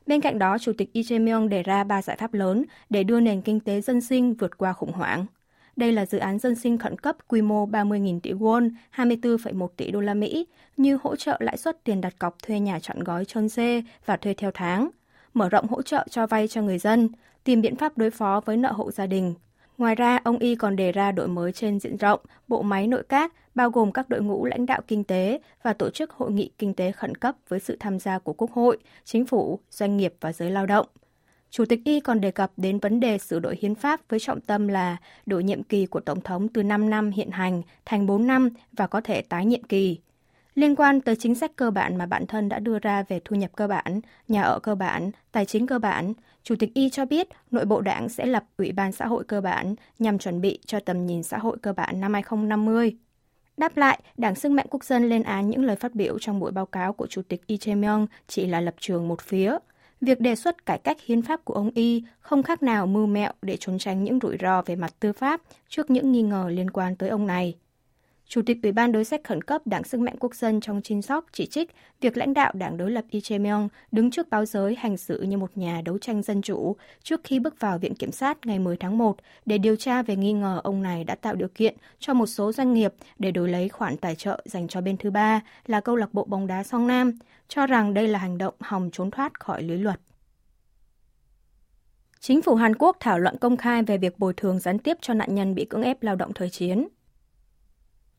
Bên 0.06 0.20
cạnh 0.20 0.38
đó, 0.38 0.58
Chủ 0.58 0.72
tịch 0.78 0.90
Lee 0.94 1.02
Jae-myung 1.02 1.48
đề 1.48 1.62
ra 1.62 1.84
ba 1.84 2.02
giải 2.02 2.16
pháp 2.16 2.34
lớn 2.34 2.64
để 2.90 3.04
đưa 3.04 3.20
nền 3.20 3.42
kinh 3.42 3.60
tế 3.60 3.80
dân 3.80 4.00
sinh 4.00 4.34
vượt 4.34 4.58
qua 4.58 4.72
khủng 4.72 4.92
hoảng. 4.92 5.26
Đây 5.76 5.92
là 5.92 6.06
dự 6.06 6.18
án 6.18 6.38
dân 6.38 6.54
sinh 6.54 6.78
khẩn 6.78 6.98
cấp 6.98 7.16
quy 7.28 7.42
mô 7.42 7.66
30.000 7.66 8.20
tỷ 8.20 8.32
won, 8.32 8.70
24,1 8.96 9.68
tỷ 9.76 9.90
đô 9.90 10.00
la 10.00 10.14
Mỹ, 10.14 10.46
như 10.76 10.98
hỗ 11.02 11.16
trợ 11.16 11.36
lãi 11.40 11.56
suất 11.56 11.84
tiền 11.84 12.00
đặt 12.00 12.18
cọc 12.18 12.42
thuê 12.42 12.60
nhà 12.60 12.80
chọn 12.80 13.04
gói 13.04 13.24
chôn 13.24 13.48
dê 13.48 13.82
và 14.06 14.16
thuê 14.16 14.34
theo 14.34 14.50
tháng, 14.54 14.90
mở 15.34 15.48
rộng 15.48 15.66
hỗ 15.66 15.82
trợ 15.82 16.06
cho 16.10 16.26
vay 16.26 16.48
cho 16.48 16.62
người 16.62 16.78
dân, 16.78 17.08
tìm 17.44 17.60
biện 17.60 17.76
pháp 17.76 17.98
đối 17.98 18.10
phó 18.10 18.40
với 18.44 18.56
nợ 18.56 18.72
hộ 18.72 18.90
gia 18.90 19.06
đình. 19.06 19.34
Ngoài 19.78 19.94
ra, 19.94 20.20
ông 20.24 20.38
Y 20.38 20.54
còn 20.54 20.76
đề 20.76 20.92
ra 20.92 21.12
đổi 21.12 21.28
mới 21.28 21.52
trên 21.52 21.80
diện 21.80 21.96
rộng 21.96 22.20
bộ 22.48 22.62
máy 22.62 22.86
nội 22.86 23.02
các, 23.08 23.32
bao 23.54 23.70
gồm 23.70 23.92
các 23.92 24.08
đội 24.08 24.20
ngũ 24.20 24.44
lãnh 24.44 24.66
đạo 24.66 24.80
kinh 24.88 25.04
tế 25.04 25.40
và 25.62 25.72
tổ 25.72 25.90
chức 25.90 26.10
hội 26.10 26.32
nghị 26.32 26.50
kinh 26.58 26.74
tế 26.74 26.92
khẩn 26.92 27.14
cấp 27.14 27.34
với 27.48 27.60
sự 27.60 27.76
tham 27.80 27.98
gia 27.98 28.18
của 28.18 28.32
Quốc 28.32 28.52
hội, 28.52 28.78
chính 29.04 29.26
phủ, 29.26 29.58
doanh 29.70 29.96
nghiệp 29.96 30.14
và 30.20 30.32
giới 30.32 30.50
lao 30.50 30.66
động. 30.66 30.86
Chủ 31.50 31.64
tịch 31.64 31.80
Y 31.84 32.00
còn 32.00 32.20
đề 32.20 32.30
cập 32.30 32.52
đến 32.56 32.78
vấn 32.78 33.00
đề 33.00 33.18
sửa 33.18 33.38
đổi 33.38 33.56
hiến 33.60 33.74
pháp 33.74 34.00
với 34.08 34.20
trọng 34.20 34.40
tâm 34.40 34.68
là 34.68 34.96
đổi 35.26 35.44
nhiệm 35.44 35.62
kỳ 35.62 35.86
của 35.86 36.00
Tổng 36.00 36.20
thống 36.20 36.48
từ 36.48 36.62
5 36.62 36.90
năm 36.90 37.10
hiện 37.10 37.30
hành 37.30 37.62
thành 37.84 38.06
4 38.06 38.26
năm 38.26 38.48
và 38.72 38.86
có 38.86 39.00
thể 39.00 39.22
tái 39.22 39.46
nhiệm 39.46 39.62
kỳ. 39.62 39.98
Liên 40.54 40.76
quan 40.76 41.00
tới 41.00 41.16
chính 41.16 41.34
sách 41.34 41.56
cơ 41.56 41.70
bản 41.70 41.96
mà 41.96 42.06
bản 42.06 42.26
thân 42.26 42.48
đã 42.48 42.58
đưa 42.58 42.78
ra 42.78 43.02
về 43.02 43.20
thu 43.24 43.36
nhập 43.36 43.50
cơ 43.56 43.66
bản, 43.66 44.00
nhà 44.28 44.42
ở 44.42 44.58
cơ 44.58 44.74
bản, 44.74 45.10
tài 45.32 45.46
chính 45.46 45.66
cơ 45.66 45.78
bản, 45.78 46.12
Chủ 46.42 46.54
tịch 46.58 46.74
Y 46.74 46.90
cho 46.90 47.04
biết 47.04 47.28
nội 47.50 47.64
bộ 47.64 47.80
đảng 47.80 48.08
sẽ 48.08 48.26
lập 48.26 48.44
Ủy 48.56 48.72
ban 48.72 48.92
xã 48.92 49.06
hội 49.06 49.24
cơ 49.24 49.40
bản 49.40 49.74
nhằm 49.98 50.18
chuẩn 50.18 50.40
bị 50.40 50.58
cho 50.66 50.80
tầm 50.80 51.06
nhìn 51.06 51.22
xã 51.22 51.38
hội 51.38 51.56
cơ 51.62 51.72
bản 51.72 52.00
năm 52.00 52.12
2050. 52.14 52.96
Đáp 53.56 53.76
lại, 53.76 54.00
Đảng 54.16 54.34
Sức 54.34 54.52
mạnh 54.52 54.66
Quốc 54.70 54.84
dân 54.84 55.08
lên 55.08 55.22
án 55.22 55.50
những 55.50 55.64
lời 55.64 55.76
phát 55.76 55.94
biểu 55.94 56.18
trong 56.18 56.40
buổi 56.40 56.52
báo 56.52 56.66
cáo 56.66 56.92
của 56.92 57.06
Chủ 57.06 57.22
tịch 57.22 57.46
Y 57.46 57.56
Jae-myung 57.56 58.06
chỉ 58.28 58.46
là 58.46 58.60
lập 58.60 58.74
trường 58.78 59.08
một 59.08 59.20
phía. 59.20 59.58
Việc 60.00 60.20
đề 60.20 60.34
xuất 60.34 60.66
cải 60.66 60.78
cách 60.78 60.96
hiến 61.06 61.22
pháp 61.22 61.44
của 61.44 61.54
ông 61.54 61.70
Y 61.74 62.04
không 62.20 62.42
khác 62.42 62.62
nào 62.62 62.86
mưu 62.86 63.06
mẹo 63.06 63.32
để 63.42 63.56
trốn 63.60 63.78
tránh 63.78 64.04
những 64.04 64.18
rủi 64.22 64.36
ro 64.42 64.62
về 64.62 64.76
mặt 64.76 64.92
tư 65.00 65.12
pháp 65.12 65.40
trước 65.68 65.90
những 65.90 66.12
nghi 66.12 66.22
ngờ 66.22 66.48
liên 66.48 66.70
quan 66.70 66.96
tới 66.96 67.08
ông 67.08 67.26
này. 67.26 67.56
Chủ 68.32 68.42
tịch 68.46 68.58
Ủy 68.62 68.72
ban 68.72 68.92
đối 68.92 69.04
sách 69.04 69.20
khẩn 69.24 69.42
cấp 69.42 69.62
Đảng 69.64 69.84
Sức 69.84 70.00
mạnh 70.00 70.14
Quốc 70.20 70.34
dân 70.34 70.60
trong 70.60 70.82
Chin 70.82 71.02
Sok 71.02 71.24
chỉ 71.32 71.46
trích 71.46 71.70
việc 72.00 72.16
lãnh 72.16 72.34
đạo 72.34 72.52
đảng 72.54 72.76
đối 72.76 72.90
lập 72.90 73.04
Lee 73.10 73.20
Jae-myung 73.20 73.68
đứng 73.92 74.10
trước 74.10 74.30
báo 74.30 74.44
giới 74.44 74.74
hành 74.74 74.96
xử 74.96 75.22
như 75.22 75.36
một 75.36 75.50
nhà 75.54 75.80
đấu 75.84 75.98
tranh 75.98 76.22
dân 76.22 76.42
chủ 76.42 76.76
trước 77.02 77.20
khi 77.24 77.38
bước 77.38 77.60
vào 77.60 77.78
Viện 77.78 77.94
Kiểm 77.94 78.12
sát 78.12 78.46
ngày 78.46 78.58
10 78.58 78.76
tháng 78.76 78.98
1 78.98 79.16
để 79.46 79.58
điều 79.58 79.76
tra 79.76 80.02
về 80.02 80.16
nghi 80.16 80.32
ngờ 80.32 80.60
ông 80.64 80.82
này 80.82 81.04
đã 81.04 81.14
tạo 81.14 81.34
điều 81.34 81.48
kiện 81.54 81.76
cho 81.98 82.14
một 82.14 82.26
số 82.26 82.52
doanh 82.52 82.74
nghiệp 82.74 82.94
để 83.18 83.30
đổi 83.30 83.48
lấy 83.48 83.68
khoản 83.68 83.96
tài 83.96 84.14
trợ 84.14 84.42
dành 84.44 84.68
cho 84.68 84.80
bên 84.80 84.96
thứ 84.96 85.10
ba 85.10 85.40
là 85.66 85.80
câu 85.80 85.96
lạc 85.96 86.14
bộ 86.14 86.24
bóng 86.24 86.46
đá 86.46 86.62
Song 86.62 86.86
Nam, 86.86 87.12
cho 87.48 87.66
rằng 87.66 87.94
đây 87.94 88.08
là 88.08 88.18
hành 88.18 88.38
động 88.38 88.54
hòng 88.60 88.90
trốn 88.92 89.10
thoát 89.10 89.40
khỏi 89.40 89.62
lưới 89.62 89.78
luật. 89.78 90.00
Chính 92.20 92.42
phủ 92.42 92.54
Hàn 92.54 92.76
Quốc 92.76 92.96
thảo 93.00 93.18
luận 93.18 93.36
công 93.40 93.56
khai 93.56 93.82
về 93.82 93.98
việc 93.98 94.18
bồi 94.18 94.34
thường 94.36 94.58
gián 94.58 94.78
tiếp 94.78 94.96
cho 95.00 95.14
nạn 95.14 95.34
nhân 95.34 95.54
bị 95.54 95.64
cưỡng 95.64 95.82
ép 95.82 96.02
lao 96.02 96.16
động 96.16 96.32
thời 96.32 96.50
chiến. 96.50 96.88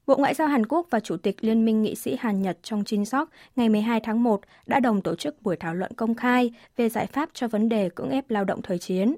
Bộ 0.07 0.15
Ngoại 0.17 0.33
giao 0.33 0.47
Hàn 0.47 0.65
Quốc 0.65 0.87
và 0.89 0.99
Chủ 0.99 1.17
tịch 1.17 1.37
Liên 1.41 1.65
minh 1.65 1.81
nghị 1.81 1.95
sĩ 1.95 2.15
Hàn 2.19 2.41
Nhật 2.41 2.57
trong 2.63 2.83
Chin 2.83 3.05
Sok 3.05 3.29
ngày 3.55 3.69
12 3.69 3.99
tháng 3.99 4.23
1 4.23 4.41
đã 4.65 4.79
đồng 4.79 5.01
tổ 5.01 5.15
chức 5.15 5.41
buổi 5.41 5.55
thảo 5.55 5.73
luận 5.73 5.91
công 5.93 6.15
khai 6.15 6.51
về 6.77 6.89
giải 6.89 7.07
pháp 7.07 7.29
cho 7.33 7.47
vấn 7.47 7.69
đề 7.69 7.89
cưỡng 7.95 8.09
ép 8.09 8.29
lao 8.29 8.43
động 8.43 8.61
thời 8.61 8.79
chiến. 8.79 9.15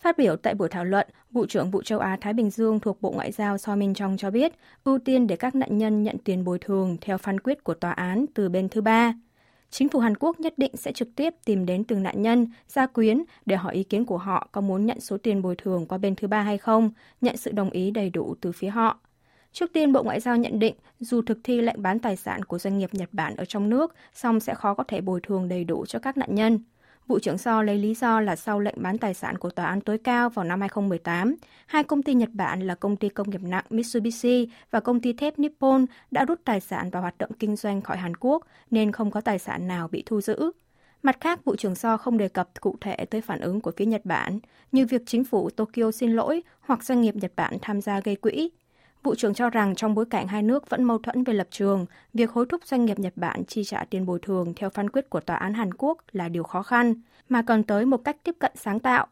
Phát 0.00 0.18
biểu 0.18 0.36
tại 0.36 0.54
buổi 0.54 0.68
thảo 0.68 0.84
luận, 0.84 1.08
Vụ 1.30 1.46
trưởng 1.46 1.70
Vụ 1.70 1.82
châu 1.82 1.98
Á-Thái 1.98 2.32
Bình 2.32 2.50
Dương 2.50 2.80
thuộc 2.80 3.02
Bộ 3.02 3.10
Ngoại 3.10 3.32
giao 3.32 3.58
So 3.58 3.76
Min 3.76 3.94
Chong 3.94 4.16
cho 4.16 4.30
biết 4.30 4.52
ưu 4.84 4.98
tiên 4.98 5.26
để 5.26 5.36
các 5.36 5.54
nạn 5.54 5.78
nhân 5.78 6.02
nhận 6.02 6.18
tiền 6.18 6.44
bồi 6.44 6.58
thường 6.58 6.96
theo 7.00 7.18
phán 7.18 7.40
quyết 7.40 7.64
của 7.64 7.74
tòa 7.74 7.92
án 7.92 8.26
từ 8.34 8.48
bên 8.48 8.68
thứ 8.68 8.80
ba. 8.80 9.14
Chính 9.70 9.88
phủ 9.88 9.98
Hàn 9.98 10.16
Quốc 10.16 10.40
nhất 10.40 10.54
định 10.56 10.76
sẽ 10.76 10.92
trực 10.92 11.08
tiếp 11.16 11.34
tìm 11.44 11.66
đến 11.66 11.84
từng 11.84 12.02
nạn 12.02 12.22
nhân, 12.22 12.46
gia 12.68 12.86
quyến 12.86 13.22
để 13.46 13.56
hỏi 13.56 13.74
ý 13.74 13.82
kiến 13.82 14.04
của 14.04 14.18
họ 14.18 14.48
có 14.52 14.60
muốn 14.60 14.86
nhận 14.86 15.00
số 15.00 15.16
tiền 15.18 15.42
bồi 15.42 15.56
thường 15.56 15.86
qua 15.86 15.98
bên 15.98 16.14
thứ 16.14 16.28
ba 16.28 16.42
hay 16.42 16.58
không, 16.58 16.90
nhận 17.20 17.36
sự 17.36 17.52
đồng 17.52 17.70
ý 17.70 17.90
đầy 17.90 18.10
đủ 18.10 18.34
từ 18.40 18.52
phía 18.52 18.68
họ. 18.68 18.98
Trước 19.58 19.72
tiên, 19.72 19.92
Bộ 19.92 20.02
Ngoại 20.02 20.20
giao 20.20 20.36
nhận 20.36 20.58
định 20.58 20.74
dù 21.00 21.22
thực 21.22 21.38
thi 21.44 21.60
lệnh 21.60 21.82
bán 21.82 21.98
tài 21.98 22.16
sản 22.16 22.44
của 22.44 22.58
doanh 22.58 22.78
nghiệp 22.78 22.94
Nhật 22.94 23.08
Bản 23.12 23.36
ở 23.36 23.44
trong 23.44 23.70
nước, 23.70 23.94
song 24.14 24.40
sẽ 24.40 24.54
khó 24.54 24.74
có 24.74 24.84
thể 24.84 25.00
bồi 25.00 25.20
thường 25.22 25.48
đầy 25.48 25.64
đủ 25.64 25.86
cho 25.86 25.98
các 25.98 26.16
nạn 26.16 26.34
nhân. 26.34 26.58
Vụ 27.06 27.18
trưởng 27.18 27.38
So 27.38 27.62
lấy 27.62 27.78
lý 27.78 27.94
do 27.94 28.20
là 28.20 28.36
sau 28.36 28.60
lệnh 28.60 28.74
bán 28.82 28.98
tài 28.98 29.14
sản 29.14 29.38
của 29.38 29.50
Tòa 29.50 29.66
án 29.66 29.80
tối 29.80 29.98
cao 29.98 30.30
vào 30.30 30.44
năm 30.44 30.60
2018, 30.60 31.36
hai 31.66 31.84
công 31.84 32.02
ty 32.02 32.14
Nhật 32.14 32.28
Bản 32.32 32.60
là 32.60 32.74
công 32.74 32.96
ty 32.96 33.08
công 33.08 33.30
nghiệp 33.30 33.40
nặng 33.42 33.64
Mitsubishi 33.70 34.48
và 34.70 34.80
công 34.80 35.00
ty 35.00 35.12
thép 35.12 35.38
Nippon 35.38 35.86
đã 36.10 36.24
rút 36.24 36.40
tài 36.44 36.60
sản 36.60 36.90
và 36.90 37.00
hoạt 37.00 37.18
động 37.18 37.30
kinh 37.38 37.56
doanh 37.56 37.82
khỏi 37.82 37.96
Hàn 37.96 38.16
Quốc 38.16 38.46
nên 38.70 38.92
không 38.92 39.10
có 39.10 39.20
tài 39.20 39.38
sản 39.38 39.68
nào 39.68 39.88
bị 39.88 40.02
thu 40.06 40.20
giữ. 40.20 40.50
Mặt 41.02 41.16
khác, 41.20 41.44
Vụ 41.44 41.56
trưởng 41.56 41.74
So 41.74 41.96
không 41.96 42.18
đề 42.18 42.28
cập 42.28 42.60
cụ 42.60 42.76
thể 42.80 42.96
tới 43.10 43.20
phản 43.20 43.40
ứng 43.40 43.60
của 43.60 43.72
phía 43.76 43.86
Nhật 43.86 44.04
Bản, 44.04 44.38
như 44.72 44.86
việc 44.86 45.02
chính 45.06 45.24
phủ 45.24 45.50
Tokyo 45.50 45.90
xin 45.90 46.12
lỗi 46.12 46.42
hoặc 46.60 46.84
doanh 46.84 47.00
nghiệp 47.00 47.16
Nhật 47.16 47.32
Bản 47.36 47.56
tham 47.62 47.80
gia 47.80 48.00
gây 48.00 48.16
quỹ. 48.16 48.50
Vụ 49.06 49.14
trưởng 49.14 49.34
cho 49.34 49.50
rằng 49.50 49.74
trong 49.74 49.94
bối 49.94 50.04
cảnh 50.10 50.28
hai 50.28 50.42
nước 50.42 50.70
vẫn 50.70 50.84
mâu 50.84 50.98
thuẫn 50.98 51.24
về 51.24 51.34
lập 51.34 51.46
trường, 51.50 51.86
việc 52.14 52.30
hối 52.30 52.46
thúc 52.48 52.64
doanh 52.64 52.84
nghiệp 52.84 52.98
Nhật 52.98 53.12
Bản 53.16 53.44
chi 53.44 53.64
trả 53.64 53.84
tiền 53.90 54.06
bồi 54.06 54.18
thường 54.22 54.54
theo 54.56 54.70
phán 54.70 54.90
quyết 54.90 55.10
của 55.10 55.20
Tòa 55.20 55.36
án 55.36 55.54
Hàn 55.54 55.74
Quốc 55.74 55.98
là 56.12 56.28
điều 56.28 56.42
khó 56.42 56.62
khăn, 56.62 56.94
mà 57.28 57.42
cần 57.42 57.62
tới 57.62 57.86
một 57.86 57.96
cách 58.04 58.16
tiếp 58.24 58.36
cận 58.38 58.52
sáng 58.54 58.80
tạo. 58.80 59.06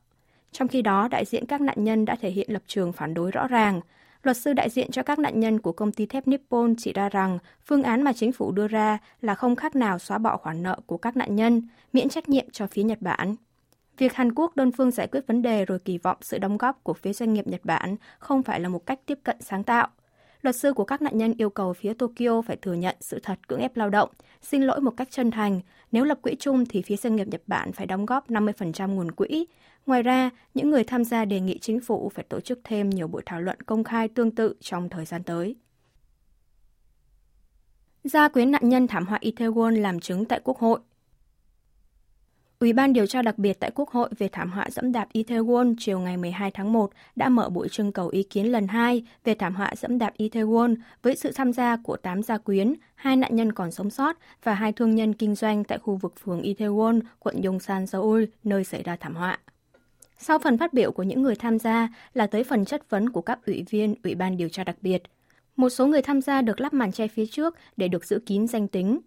Trong 0.53 0.69
khi 0.69 0.83
đó, 0.83 1.09
đại 1.09 1.25
diện 1.25 1.47
các 1.47 1.61
nạn 1.61 1.85
nhân 1.85 2.05
đã 2.05 2.17
thể 2.21 2.31
hiện 2.31 2.53
lập 2.53 2.63
trường 2.67 2.93
phản 2.93 3.15
đối 3.15 3.31
rõ 3.31 3.47
ràng. 3.49 3.81
Luật 4.23 4.37
sư 4.37 4.53
đại 4.53 4.71
diện 4.71 4.91
cho 4.91 5.03
các 5.03 5.19
nạn 5.19 5.41
nhân 5.41 5.61
của 5.61 5.73
công 5.73 5.93
ty 5.93 6.07
thép 6.07 6.29
Nippon 6.29 6.75
chỉ 6.79 6.93
ra 6.93 7.09
rằng 7.09 7.39
phương 7.65 7.83
án 7.83 8.03
mà 8.03 8.13
chính 8.13 8.33
phủ 8.33 8.53
đưa 8.53 8.69
ra 8.69 8.99
là 9.21 9.35
không 9.35 9.57
khác 9.57 9.77
nào 9.77 9.99
xóa 9.99 10.19
bỏ 10.19 10.37
khoản 10.37 10.63
nợ 10.63 10.81
của 10.87 10.97
các 10.97 11.17
nạn 11.17 11.37
nhân, 11.37 11.69
miễn 11.93 12.09
trách 12.09 12.29
nhiệm 12.29 12.51
cho 12.53 12.67
phía 12.67 12.83
Nhật 12.83 12.99
Bản. 13.01 13.35
Việc 13.99 14.13
Hàn 14.13 14.35
Quốc 14.35 14.57
đơn 14.57 14.73
phương 14.73 14.91
giải 14.91 15.07
quyết 15.07 15.27
vấn 15.27 15.43
đề 15.43 15.65
rồi 15.65 15.79
kỳ 15.79 15.99
vọng 15.99 16.17
sự 16.21 16.39
đóng 16.39 16.57
góp 16.57 16.85
của 16.85 16.95
phía 16.95 17.13
doanh 17.13 17.33
nghiệp 17.33 17.47
Nhật 17.47 17.61
Bản 17.65 17.97
không 18.19 18.43
phải 18.43 18.61
là 18.61 18.69
một 18.69 18.87
cách 18.87 19.01
tiếp 19.07 19.19
cận 19.25 19.37
sáng 19.41 19.65
tạo. 19.65 19.89
Luật 20.43 20.57
sư 20.57 20.73
của 20.73 20.85
các 20.85 21.03
nạn 21.03 21.19
nhân 21.19 21.35
yêu 21.39 21.51
cầu 21.51 21.73
phía 21.73 21.95
Tokyo 21.95 22.43
phải 22.43 22.57
thừa 22.57 22.75
nhận 22.75 22.97
sự 23.01 23.21
thật 23.23 23.49
cưỡng 23.49 23.61
ép 23.61 23.77
lao 23.77 23.91
động, 23.91 24.11
xin 24.43 24.63
lỗi 24.63 24.81
một 24.81 24.91
cách 24.97 25.09
chân 25.11 25.31
thành. 25.31 25.61
Nếu 25.93 26.05
lập 26.05 26.19
quỹ 26.23 26.37
chung 26.39 26.65
thì 26.67 26.83
phía 26.83 26.97
doanh 26.97 27.17
nghiệp 27.17 27.29
Nhật 27.29 27.43
Bản 27.47 27.73
phải 27.73 27.87
đóng 27.87 28.07
góp 28.07 28.31
50% 28.31 28.89
nguồn 28.89 29.11
quỹ. 29.11 29.47
Ngoài 29.87 30.03
ra, 30.03 30.31
những 30.55 30.71
người 30.71 30.85
tham 30.85 31.05
gia 31.05 31.25
đề 31.25 31.41
nghị 31.41 31.59
chính 31.59 31.81
phủ 31.81 32.09
phải 32.15 32.25
tổ 32.29 32.41
chức 32.41 32.61
thêm 32.65 32.91
nhiều 32.91 33.09
buổi 33.09 33.23
thảo 33.27 33.41
luận 33.41 33.61
công 33.61 33.85
khai 33.85 34.09
tương 34.09 34.31
tự 34.31 34.55
trong 34.61 34.89
thời 34.89 35.05
gian 35.05 35.23
tới. 35.23 35.57
Gia 38.05 38.29
quyến 38.29 38.51
nạn 38.51 38.69
nhân 38.69 38.87
thảm 38.87 39.07
họa 39.07 39.19
Itaewon 39.23 39.81
làm 39.81 40.01
chứng 40.01 40.25
tại 40.25 40.41
Quốc 40.45 40.59
hội. 40.59 40.81
Ủy 42.65 42.73
ban 42.73 42.93
điều 42.93 43.07
tra 43.07 43.23
đặc 43.23 43.39
biệt 43.39 43.61
tại 43.61 43.71
Quốc 43.75 43.91
hội 43.91 44.09
về 44.19 44.29
thảm 44.29 44.51
họa 44.51 44.67
dẫm 44.71 44.93
đạp 44.93 45.09
Itaewon 45.13 45.75
chiều 45.79 46.01
ngày 46.01 46.17
12 46.17 46.51
tháng 46.51 46.73
1 46.73 46.91
đã 47.17 47.29
mở 47.29 47.49
buổi 47.49 47.69
trưng 47.69 47.93
cầu 47.93 48.09
ý 48.09 48.23
kiến 48.23 48.53
lần 48.53 48.69
2 48.69 49.05
về 49.25 49.35
thảm 49.35 49.55
họa 49.55 49.73
dẫm 49.77 49.99
đạp 49.99 50.13
Itaewon 50.19 50.75
với 51.03 51.17
sự 51.17 51.33
tham 51.35 51.53
gia 51.53 51.77
của 51.77 51.97
8 51.97 52.23
gia 52.23 52.39
quyến, 52.39 52.75
hai 52.95 53.17
nạn 53.17 53.37
nhân 53.37 53.53
còn 53.53 53.71
sống 53.71 53.91
sót 53.91 54.17
và 54.45 54.55
hai 54.55 54.73
thương 54.73 54.95
nhân 54.95 55.15
kinh 55.15 55.35
doanh 55.35 55.65
tại 55.65 55.79
khu 55.79 55.97
vực 55.97 56.15
phường 56.25 56.43
Itaewon, 56.43 57.01
quận 57.19 57.43
Yongsan, 57.43 57.87
Seoul, 57.87 58.25
nơi 58.45 58.65
xảy 58.65 58.83
ra 58.83 58.97
thảm 58.97 59.15
họa. 59.15 59.39
Sau 60.19 60.39
phần 60.39 60.59
phát 60.59 60.73
biểu 60.73 60.93
của 60.93 61.03
những 61.03 61.23
người 61.23 61.37
tham 61.37 61.59
gia 61.59 61.89
là 62.15 62.27
tới 62.27 62.45
phần 62.45 62.65
chất 62.65 62.91
vấn 62.91 63.11
của 63.11 63.23
các 63.23 63.47
ủy 63.47 63.65
viên 63.71 63.95
Ủy 64.05 64.15
ban 64.15 64.37
điều 64.37 64.49
tra 64.49 64.65
đặc 64.65 64.77
biệt. 64.81 65.03
Một 65.57 65.69
số 65.69 65.87
người 65.87 66.03
tham 66.03 66.21
gia 66.21 66.43
được 66.43 66.61
lắp 66.61 66.73
màn 66.73 66.93
che 66.93 67.09
phía 67.09 67.27
trước 67.27 67.55
để 67.77 67.89
được 67.89 68.05
giữ 68.05 68.21
kín 68.27 68.47
danh 68.47 68.69
tính, 68.69 69.01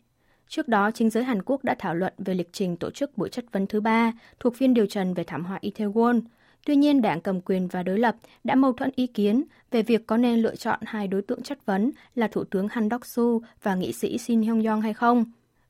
Trước 0.50 0.68
đó, 0.68 0.92
chính 0.92 1.10
giới 1.10 1.24
Hàn 1.24 1.42
Quốc 1.42 1.63
đã 1.63 1.75
thảo 1.80 1.96
luận 1.96 2.13
về 2.18 2.34
lịch 2.34 2.54
trình 2.54 2.77
tổ 2.77 2.92
chức 2.92 3.18
buổi 3.18 3.30
chất 3.30 3.46
vấn 3.51 3.68
thứ 3.68 3.82
ba 3.82 4.12
thuộc 4.39 4.56
phiên 4.56 4.74
điều 4.74 4.86
trần 4.86 5.13
về 5.13 5.24
thảm 5.24 5.46
họa 5.46 5.60
Itaewon. 5.62 6.22
Tuy 6.66 6.75
nhiên, 6.75 7.01
đảng 7.01 7.22
cầm 7.22 7.42
quyền 7.42 7.68
và 7.68 7.84
đối 7.84 8.00
lập 8.00 8.16
đã 8.44 8.56
mâu 8.56 8.74
thuẫn 8.74 8.89
ý 8.96 9.08
kiến 9.08 9.44
về 9.72 9.82
việc 9.82 10.08
có 10.08 10.18
nên 10.18 10.39
lựa 10.39 10.56
chọn 10.56 10.80
hai 10.86 11.08
đối 11.08 11.22
tượng 11.22 11.42
chất 11.42 11.66
vấn 11.66 11.92
là 12.16 12.27
Thủ 12.27 12.44
tướng 12.44 12.68
Han 12.72 12.89
Đốc-su 12.89 13.39
và 13.63 13.75
nghị 13.75 13.94
sĩ 13.94 14.18
Shin 14.18 14.42
Hyung-yong 14.42 14.82
hay 14.82 14.94
không. 14.94 15.25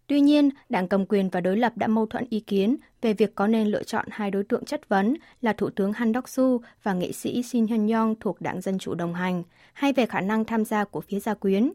Tuy 0.07 0.21
nhiên, 0.21 0.49
đảng 0.69 0.87
cầm 0.87 1.05
quyền 1.05 1.29
và 1.29 1.41
đối 1.41 1.57
lập 1.57 1.73
đã 1.75 1.87
mâu 1.87 2.05
thuẫn 2.05 2.25
ý 2.29 2.39
kiến 2.39 2.75
về 3.01 3.13
việc 3.13 3.35
có 3.35 3.47
nên 3.47 3.67
lựa 3.67 3.83
chọn 3.83 4.05
hai 4.11 4.31
đối 4.31 4.43
tượng 4.43 4.65
chất 4.65 4.89
vấn 4.89 5.13
là 5.41 5.53
Thủ 5.53 5.69
tướng 5.69 5.93
Han 5.93 6.11
Đốc-su 6.11 6.59
và 6.83 6.93
nghị 6.93 7.11
sĩ 7.11 7.43
Shin 7.43 7.65
Hyun-yong 7.65 8.15
thuộc 8.19 8.41
đảng 8.41 8.61
Dân 8.61 8.79
Chủ 8.79 8.95
đồng 8.95 9.13
hành, 9.13 9.43
hay 9.73 9.93
về 9.93 10.05
khả 10.05 10.21
năng 10.21 10.45
tham 10.45 10.65
gia 10.65 10.83
của 10.83 11.01
phía 11.01 11.19
gia 11.19 11.33
quyến. 11.33 11.71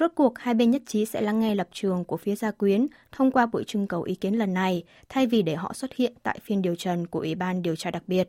Rốt 0.00 0.12
cuộc, 0.14 0.38
hai 0.38 0.54
bên 0.54 0.70
nhất 0.70 0.82
trí 0.86 1.04
sẽ 1.06 1.20
lắng 1.20 1.40
nghe 1.40 1.54
lập 1.54 1.68
trường 1.72 2.04
của 2.04 2.16
phía 2.16 2.34
gia 2.34 2.50
quyến 2.50 2.86
thông 3.12 3.30
qua 3.30 3.46
buổi 3.46 3.64
trưng 3.64 3.86
cầu 3.86 4.02
ý 4.02 4.14
kiến 4.14 4.34
lần 4.34 4.54
này, 4.54 4.82
thay 5.08 5.26
vì 5.26 5.42
để 5.42 5.54
họ 5.54 5.72
xuất 5.72 5.94
hiện 5.94 6.12
tại 6.22 6.38
phiên 6.42 6.62
điều 6.62 6.74
trần 6.74 7.06
của 7.06 7.18
Ủy 7.18 7.34
ban 7.34 7.62
điều 7.62 7.76
tra 7.76 7.90
đặc 7.90 8.02
biệt. 8.06 8.28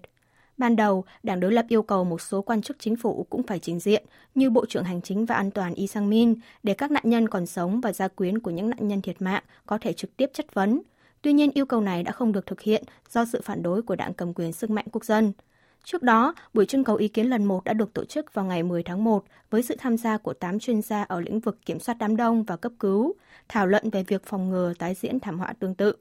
Ban 0.57 0.75
đầu, 0.75 1.03
đảng 1.23 1.39
đối 1.39 1.51
lập 1.51 1.65
yêu 1.69 1.83
cầu 1.83 2.03
một 2.03 2.21
số 2.21 2.41
quan 2.41 2.61
chức 2.61 2.77
chính 2.79 2.95
phủ 2.95 3.27
cũng 3.29 3.43
phải 3.43 3.59
trình 3.59 3.79
diện, 3.79 4.03
như 4.35 4.49
Bộ 4.49 4.65
trưởng 4.65 4.83
Hành 4.83 5.01
chính 5.01 5.25
và 5.25 5.35
An 5.35 5.51
toàn 5.51 5.73
Yi 5.73 5.87
Sang-min, 5.87 6.35
để 6.63 6.73
các 6.73 6.91
nạn 6.91 7.03
nhân 7.05 7.29
còn 7.29 7.45
sống 7.45 7.81
và 7.81 7.93
gia 7.93 8.07
quyến 8.07 8.39
của 8.39 8.51
những 8.51 8.69
nạn 8.69 8.87
nhân 8.87 9.01
thiệt 9.01 9.21
mạng 9.21 9.43
có 9.65 9.77
thể 9.77 9.93
trực 9.93 10.17
tiếp 10.17 10.29
chất 10.33 10.53
vấn. 10.53 10.81
Tuy 11.21 11.33
nhiên, 11.33 11.51
yêu 11.53 11.65
cầu 11.65 11.81
này 11.81 12.03
đã 12.03 12.11
không 12.11 12.31
được 12.31 12.45
thực 12.45 12.61
hiện 12.61 12.83
do 13.09 13.25
sự 13.25 13.41
phản 13.43 13.63
đối 13.63 13.81
của 13.81 13.95
đảng 13.95 14.13
cầm 14.13 14.33
quyền 14.33 14.53
sức 14.53 14.69
mạnh 14.69 14.85
quốc 14.91 15.05
dân. 15.05 15.33
Trước 15.83 16.03
đó, 16.03 16.35
buổi 16.53 16.65
trưng 16.65 16.83
cầu 16.83 16.95
ý 16.95 17.07
kiến 17.07 17.29
lần 17.29 17.45
1 17.45 17.63
đã 17.63 17.73
được 17.73 17.93
tổ 17.93 18.05
chức 18.05 18.33
vào 18.33 18.45
ngày 18.45 18.63
10 18.63 18.83
tháng 18.83 19.03
1 19.03 19.23
với 19.49 19.63
sự 19.63 19.75
tham 19.79 19.97
gia 19.97 20.17
của 20.17 20.33
8 20.33 20.59
chuyên 20.59 20.81
gia 20.81 21.03
ở 21.03 21.21
lĩnh 21.21 21.39
vực 21.39 21.57
kiểm 21.65 21.79
soát 21.79 21.95
đám 21.99 22.15
đông 22.15 22.43
và 22.43 22.57
cấp 22.57 22.71
cứu, 22.79 23.13
thảo 23.49 23.67
luận 23.67 23.89
về 23.89 24.03
việc 24.03 24.25
phòng 24.25 24.49
ngừa 24.49 24.73
tái 24.79 24.93
diễn 24.93 25.19
thảm 25.19 25.39
họa 25.39 25.53
tương 25.59 25.75
tự. 25.75 25.95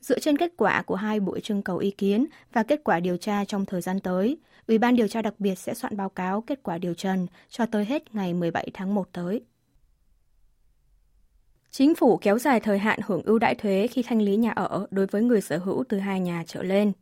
Dựa 0.00 0.18
trên 0.18 0.38
kết 0.38 0.52
quả 0.56 0.82
của 0.82 0.94
hai 0.94 1.20
buổi 1.20 1.40
trưng 1.40 1.62
cầu 1.62 1.78
ý 1.78 1.90
kiến 1.90 2.26
và 2.52 2.62
kết 2.62 2.80
quả 2.84 3.00
điều 3.00 3.16
tra 3.16 3.44
trong 3.44 3.66
thời 3.66 3.80
gian 3.80 4.00
tới, 4.00 4.38
Ủy 4.68 4.78
ban 4.78 4.96
điều 4.96 5.08
tra 5.08 5.22
đặc 5.22 5.34
biệt 5.38 5.54
sẽ 5.54 5.74
soạn 5.74 5.96
báo 5.96 6.08
cáo 6.08 6.40
kết 6.40 6.62
quả 6.62 6.78
điều 6.78 6.94
trần 6.94 7.26
cho 7.48 7.66
tới 7.66 7.84
hết 7.84 8.14
ngày 8.14 8.34
17 8.34 8.70
tháng 8.74 8.94
1 8.94 9.12
tới. 9.12 9.44
Chính 11.70 11.94
phủ 11.94 12.16
kéo 12.16 12.38
dài 12.38 12.60
thời 12.60 12.78
hạn 12.78 13.00
hưởng 13.06 13.22
ưu 13.22 13.38
đãi 13.38 13.54
thuế 13.54 13.86
khi 13.86 14.02
thanh 14.02 14.22
lý 14.22 14.36
nhà 14.36 14.50
ở 14.50 14.86
đối 14.90 15.06
với 15.06 15.22
người 15.22 15.40
sở 15.40 15.58
hữu 15.58 15.84
từ 15.88 15.98
hai 15.98 16.20
nhà 16.20 16.44
trở 16.46 16.62
lên. 16.62 16.92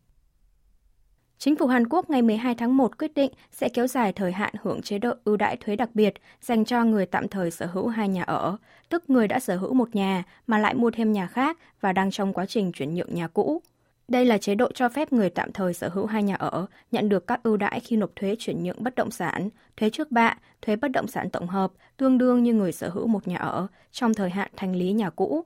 Chính 1.38 1.56
phủ 1.56 1.66
Hàn 1.66 1.88
Quốc 1.88 2.10
ngày 2.10 2.22
12 2.22 2.54
tháng 2.54 2.76
1 2.76 2.98
quyết 2.98 3.14
định 3.14 3.32
sẽ 3.50 3.68
kéo 3.68 3.86
dài 3.86 4.12
thời 4.12 4.32
hạn 4.32 4.54
hưởng 4.62 4.82
chế 4.82 4.98
độ 4.98 5.12
ưu 5.24 5.36
đãi 5.36 5.56
thuế 5.56 5.76
đặc 5.76 5.90
biệt 5.94 6.14
dành 6.40 6.64
cho 6.64 6.84
người 6.84 7.06
tạm 7.06 7.28
thời 7.28 7.50
sở 7.50 7.66
hữu 7.66 7.88
hai 7.88 8.08
nhà 8.08 8.22
ở, 8.22 8.56
tức 8.88 9.10
người 9.10 9.28
đã 9.28 9.40
sở 9.40 9.56
hữu 9.56 9.74
một 9.74 9.94
nhà 9.94 10.22
mà 10.46 10.58
lại 10.58 10.74
mua 10.74 10.90
thêm 10.90 11.12
nhà 11.12 11.26
khác 11.26 11.58
và 11.80 11.92
đang 11.92 12.10
trong 12.10 12.32
quá 12.32 12.46
trình 12.46 12.72
chuyển 12.72 12.94
nhượng 12.94 13.14
nhà 13.14 13.28
cũ. 13.28 13.62
Đây 14.08 14.24
là 14.24 14.38
chế 14.38 14.54
độ 14.54 14.68
cho 14.74 14.88
phép 14.88 15.12
người 15.12 15.30
tạm 15.30 15.52
thời 15.52 15.74
sở 15.74 15.88
hữu 15.88 16.06
hai 16.06 16.22
nhà 16.22 16.34
ở 16.34 16.66
nhận 16.92 17.08
được 17.08 17.26
các 17.26 17.42
ưu 17.42 17.56
đãi 17.56 17.80
khi 17.80 17.96
nộp 17.96 18.10
thuế 18.16 18.36
chuyển 18.38 18.64
nhượng 18.64 18.82
bất 18.82 18.94
động 18.94 19.10
sản, 19.10 19.48
thuế 19.76 19.90
trước 19.90 20.10
bạ, 20.10 20.36
thuế 20.62 20.76
bất 20.76 20.90
động 20.90 21.06
sản 21.06 21.30
tổng 21.30 21.46
hợp 21.46 21.72
tương 21.96 22.18
đương 22.18 22.42
như 22.42 22.54
người 22.54 22.72
sở 22.72 22.88
hữu 22.88 23.06
một 23.06 23.28
nhà 23.28 23.36
ở 23.36 23.66
trong 23.92 24.14
thời 24.14 24.30
hạn 24.30 24.50
thanh 24.56 24.76
lý 24.76 24.92
nhà 24.92 25.10
cũ. 25.10 25.44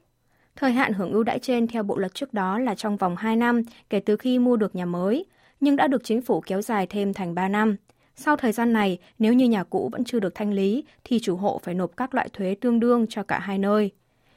Thời 0.57 0.73
hạn 0.73 0.93
hưởng 0.93 1.13
ưu 1.13 1.23
đãi 1.23 1.39
trên 1.39 1.67
theo 1.67 1.83
bộ 1.83 1.97
luật 1.97 2.15
trước 2.15 2.35
đó 2.35 2.59
là 2.59 2.75
trong 2.75 2.97
vòng 2.97 3.17
2 3.17 3.37
năm 3.37 3.63
kể 3.91 4.01
từ 4.01 4.17
khi 4.17 4.39
mua 4.39 4.57
được 4.57 4.75
nhà 4.75 4.85
mới, 4.87 5.25
nhưng 5.61 5.77
đã 5.77 5.87
được 5.87 6.05
chính 6.05 6.23
phủ 6.23 6.41
kéo 6.41 6.63
dài 6.63 6.87
thêm 6.87 7.15
thành 7.15 7.35
3 7.35 7.49
năm. 7.49 7.77
Sau 8.17 8.37
thời 8.37 8.53
gian 8.53 8.73
này, 8.73 8.99
nếu 9.19 9.33
như 9.33 9.49
nhà 9.49 9.65
cũ 9.65 9.89
vẫn 9.93 10.05
chưa 10.05 10.21
được 10.21 10.35
thanh 10.35 10.53
lý, 10.53 10.85
thì 11.05 11.19
chủ 11.23 11.37
hộ 11.37 11.61
phải 11.63 11.75
nộp 11.75 11.97
các 11.97 12.15
loại 12.15 12.29
thuế 12.33 12.57
tương 12.61 12.81
đương 12.81 13.07
cho 13.07 13.23
cả 13.23 13.39
hai 13.39 13.59
nơi. 13.59 13.91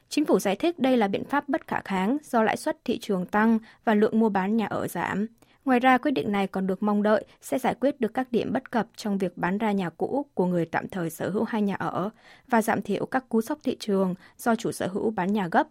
Chính 0.10 0.26
phủ 0.26 0.40
giải 0.40 0.56
thích 0.56 0.80
đây 0.80 0.98
là 0.98 1.08
biện 1.08 1.24
pháp 1.26 1.50
bất 1.50 1.68
khả 1.68 1.82
kháng 1.86 2.18
do 2.24 2.44
lãi 2.44 2.58
suất 2.58 2.86
thị 2.86 3.00
trường 3.00 3.26
tăng 3.26 3.60
và 3.86 3.96
lượng 3.96 4.20
mua 4.20 4.30
bán 4.30 4.58
nhà 4.58 4.66
ở 4.66 4.88
giảm. 4.88 5.28
Ngoài 5.66 5.80
ra, 5.80 5.98
quyết 5.98 6.12
định 6.12 6.32
này 6.32 6.48
còn 6.48 6.68
được 6.68 6.84
mong 6.84 7.04
đợi 7.04 7.26
sẽ 7.42 7.60
giải 7.60 7.76
quyết 7.80 8.02
được 8.02 8.14
các 8.14 8.32
điểm 8.32 8.54
bất 8.54 8.72
cập 8.72 8.88
trong 8.96 9.18
việc 9.18 9.38
bán 9.38 9.58
ra 9.58 9.72
nhà 9.72 9.90
cũ 9.90 10.26
của 10.34 10.46
người 10.46 10.66
tạm 10.66 10.88
thời 10.88 11.10
sở 11.10 11.30
hữu 11.30 11.44
hai 11.44 11.62
nhà 11.62 11.76
ở 11.76 12.10
và 12.48 12.62
giảm 12.62 12.82
thiểu 12.82 13.06
các 13.06 13.30
cú 13.30 13.42
sốc 13.42 13.60
thị 13.64 13.78
trường 13.80 14.16
do 14.38 14.56
chủ 14.56 14.72
sở 14.72 14.88
hữu 14.88 15.12
bán 15.12 15.34
nhà 15.34 15.48
gấp. 15.52 15.68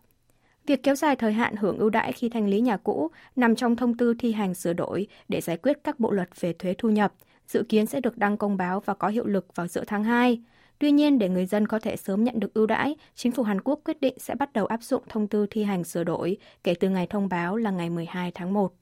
Việc 0.70 0.82
kéo 0.82 0.94
dài 0.94 1.16
thời 1.16 1.32
hạn 1.32 1.56
hưởng 1.56 1.78
ưu 1.78 1.90
đãi 1.90 2.12
khi 2.12 2.28
thanh 2.28 2.48
lý 2.48 2.60
nhà 2.60 2.76
cũ 2.76 3.10
nằm 3.36 3.56
trong 3.56 3.76
thông 3.76 3.96
tư 3.96 4.14
thi 4.18 4.32
hành 4.32 4.54
sửa 4.54 4.72
đổi 4.72 5.06
để 5.28 5.40
giải 5.40 5.56
quyết 5.56 5.78
các 5.84 6.00
bộ 6.00 6.10
luật 6.10 6.40
về 6.40 6.52
thuế 6.52 6.74
thu 6.78 6.90
nhập, 6.90 7.12
dự 7.46 7.62
kiến 7.68 7.86
sẽ 7.86 8.00
được 8.00 8.18
đăng 8.18 8.36
công 8.36 8.56
báo 8.56 8.80
và 8.80 8.94
có 8.94 9.08
hiệu 9.08 9.26
lực 9.26 9.56
vào 9.56 9.66
giữa 9.66 9.84
tháng 9.86 10.04
2. 10.04 10.40
Tuy 10.78 10.90
nhiên, 10.90 11.18
để 11.18 11.28
người 11.28 11.46
dân 11.46 11.66
có 11.66 11.78
thể 11.78 11.96
sớm 11.96 12.24
nhận 12.24 12.40
được 12.40 12.54
ưu 12.54 12.66
đãi, 12.66 12.96
chính 13.14 13.32
phủ 13.32 13.42
Hàn 13.42 13.60
Quốc 13.60 13.80
quyết 13.84 14.00
định 14.00 14.14
sẽ 14.18 14.34
bắt 14.34 14.52
đầu 14.52 14.66
áp 14.66 14.82
dụng 14.82 15.02
thông 15.08 15.28
tư 15.28 15.46
thi 15.50 15.62
hành 15.62 15.84
sửa 15.84 16.04
đổi 16.04 16.36
kể 16.64 16.74
từ 16.74 16.88
ngày 16.88 17.06
thông 17.06 17.28
báo 17.28 17.56
là 17.56 17.70
ngày 17.70 17.90
12 17.90 18.30
tháng 18.34 18.52
1. 18.52 18.72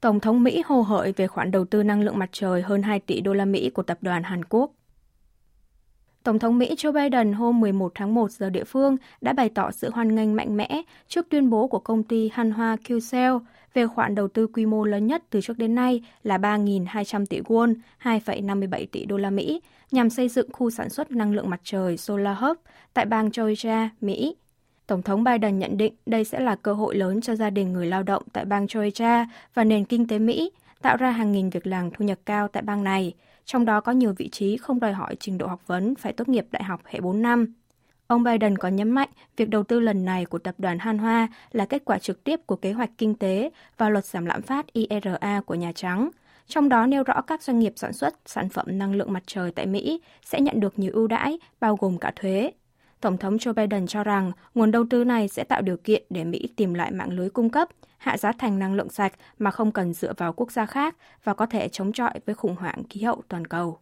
Tổng 0.00 0.20
thống 0.20 0.42
Mỹ 0.42 0.62
hồ 0.66 0.82
hởi 0.82 1.12
về 1.12 1.26
khoản 1.26 1.50
đầu 1.50 1.64
tư 1.64 1.82
năng 1.82 2.02
lượng 2.02 2.18
mặt 2.18 2.28
trời 2.32 2.62
hơn 2.62 2.82
2 2.82 3.00
tỷ 3.00 3.20
đô 3.20 3.32
la 3.32 3.44
Mỹ 3.44 3.70
của 3.70 3.82
tập 3.82 3.98
đoàn 4.00 4.22
Hàn 4.22 4.44
Quốc. 4.44 4.72
Tổng 6.22 6.38
thống 6.38 6.58
Mỹ 6.58 6.74
Joe 6.76 6.92
Biden 6.92 7.32
hôm 7.32 7.60
11 7.60 7.92
tháng 7.94 8.14
1 8.14 8.30
giờ 8.30 8.50
địa 8.50 8.64
phương 8.64 8.96
đã 9.20 9.32
bày 9.32 9.48
tỏ 9.48 9.70
sự 9.70 9.90
hoan 9.90 10.14
nghênh 10.14 10.36
mạnh 10.36 10.56
mẽ 10.56 10.82
trước 11.08 11.26
tuyên 11.28 11.50
bố 11.50 11.66
của 11.66 11.78
công 11.78 12.02
ty 12.02 12.30
Hanwha 12.34 12.76
Qcell 12.76 13.38
về 13.74 13.86
khoản 13.86 14.14
đầu 14.14 14.28
tư 14.28 14.46
quy 14.46 14.66
mô 14.66 14.84
lớn 14.84 15.06
nhất 15.06 15.22
từ 15.30 15.40
trước 15.40 15.58
đến 15.58 15.74
nay 15.74 16.02
là 16.22 16.38
3.200 16.38 17.26
tỷ 17.26 17.40
won, 17.40 17.74
2,57 18.02 18.86
tỷ 18.92 19.04
đô 19.04 19.16
la 19.16 19.30
Mỹ, 19.30 19.60
nhằm 19.90 20.10
xây 20.10 20.28
dựng 20.28 20.52
khu 20.52 20.70
sản 20.70 20.88
xuất 20.88 21.10
năng 21.10 21.32
lượng 21.32 21.50
mặt 21.50 21.60
trời 21.64 21.96
Solar 21.96 22.38
Hub 22.38 22.56
tại 22.94 23.04
bang 23.04 23.30
Georgia, 23.36 23.90
Mỹ. 24.00 24.36
Tổng 24.86 25.02
thống 25.02 25.24
Biden 25.24 25.58
nhận 25.58 25.76
định 25.76 25.94
đây 26.06 26.24
sẽ 26.24 26.40
là 26.40 26.56
cơ 26.56 26.72
hội 26.72 26.96
lớn 26.96 27.20
cho 27.20 27.34
gia 27.34 27.50
đình 27.50 27.72
người 27.72 27.86
lao 27.86 28.02
động 28.02 28.22
tại 28.32 28.44
bang 28.44 28.66
Georgia 28.74 29.26
và 29.54 29.64
nền 29.64 29.84
kinh 29.84 30.06
tế 30.06 30.18
Mỹ, 30.18 30.50
tạo 30.82 30.96
ra 30.96 31.10
hàng 31.10 31.32
nghìn 31.32 31.50
việc 31.50 31.66
làm 31.66 31.90
thu 31.90 32.04
nhập 32.04 32.18
cao 32.26 32.48
tại 32.48 32.62
bang 32.62 32.84
này, 32.84 33.14
trong 33.44 33.64
đó 33.64 33.80
có 33.80 33.92
nhiều 33.92 34.14
vị 34.18 34.28
trí 34.28 34.56
không 34.56 34.80
đòi 34.80 34.92
hỏi 34.92 35.16
trình 35.20 35.38
độ 35.38 35.46
học 35.46 35.66
vấn 35.66 35.94
phải 35.94 36.12
tốt 36.12 36.28
nghiệp 36.28 36.46
đại 36.50 36.64
học 36.64 36.80
hệ 36.84 37.00
4 37.00 37.22
năm. 37.22 37.54
Ông 38.06 38.22
Biden 38.22 38.58
có 38.58 38.68
nhấn 38.68 38.90
mạnh 38.90 39.08
việc 39.36 39.48
đầu 39.48 39.62
tư 39.62 39.80
lần 39.80 40.04
này 40.04 40.24
của 40.24 40.38
tập 40.38 40.54
đoàn 40.58 40.78
Hanwha 40.78 41.26
là 41.52 41.66
kết 41.66 41.84
quả 41.84 41.98
trực 41.98 42.24
tiếp 42.24 42.40
của 42.46 42.56
kế 42.56 42.72
hoạch 42.72 42.90
kinh 42.98 43.14
tế 43.14 43.50
và 43.78 43.88
luật 43.88 44.04
giảm 44.04 44.26
lạm 44.26 44.42
phát 44.42 44.72
IRA 44.72 45.40
của 45.46 45.54
Nhà 45.54 45.72
Trắng, 45.72 46.10
trong 46.46 46.68
đó 46.68 46.86
nêu 46.86 47.02
rõ 47.02 47.20
các 47.26 47.42
doanh 47.42 47.58
nghiệp 47.58 47.72
sản 47.76 47.92
xuất 47.92 48.14
sản 48.26 48.48
phẩm 48.48 48.66
năng 48.78 48.94
lượng 48.94 49.12
mặt 49.12 49.22
trời 49.26 49.52
tại 49.52 49.66
Mỹ 49.66 50.00
sẽ 50.22 50.40
nhận 50.40 50.60
được 50.60 50.78
nhiều 50.78 50.92
ưu 50.94 51.06
đãi, 51.06 51.38
bao 51.60 51.76
gồm 51.76 51.98
cả 51.98 52.12
thuế. 52.16 52.50
Tổng 53.00 53.18
thống 53.18 53.36
Joe 53.36 53.54
Biden 53.54 53.86
cho 53.86 54.04
rằng 54.04 54.32
nguồn 54.54 54.70
đầu 54.70 54.84
tư 54.90 55.04
này 55.04 55.28
sẽ 55.28 55.44
tạo 55.44 55.62
điều 55.62 55.76
kiện 55.76 56.02
để 56.10 56.24
Mỹ 56.24 56.48
tìm 56.56 56.74
lại 56.74 56.90
mạng 56.90 57.12
lưới 57.12 57.30
cung 57.30 57.50
cấp, 57.50 57.68
hạ 57.98 58.16
giá 58.16 58.32
thành 58.32 58.58
năng 58.58 58.74
lượng 58.74 58.90
sạch 58.90 59.12
mà 59.38 59.50
không 59.50 59.72
cần 59.72 59.92
dựa 59.92 60.12
vào 60.16 60.32
quốc 60.32 60.52
gia 60.52 60.66
khác 60.66 60.96
và 61.24 61.34
có 61.34 61.46
thể 61.46 61.68
chống 61.68 61.92
chọi 61.92 62.12
với 62.26 62.34
khủng 62.34 62.56
hoảng 62.56 62.82
khí 62.90 63.02
hậu 63.02 63.22
toàn 63.28 63.46
cầu. 63.46 63.78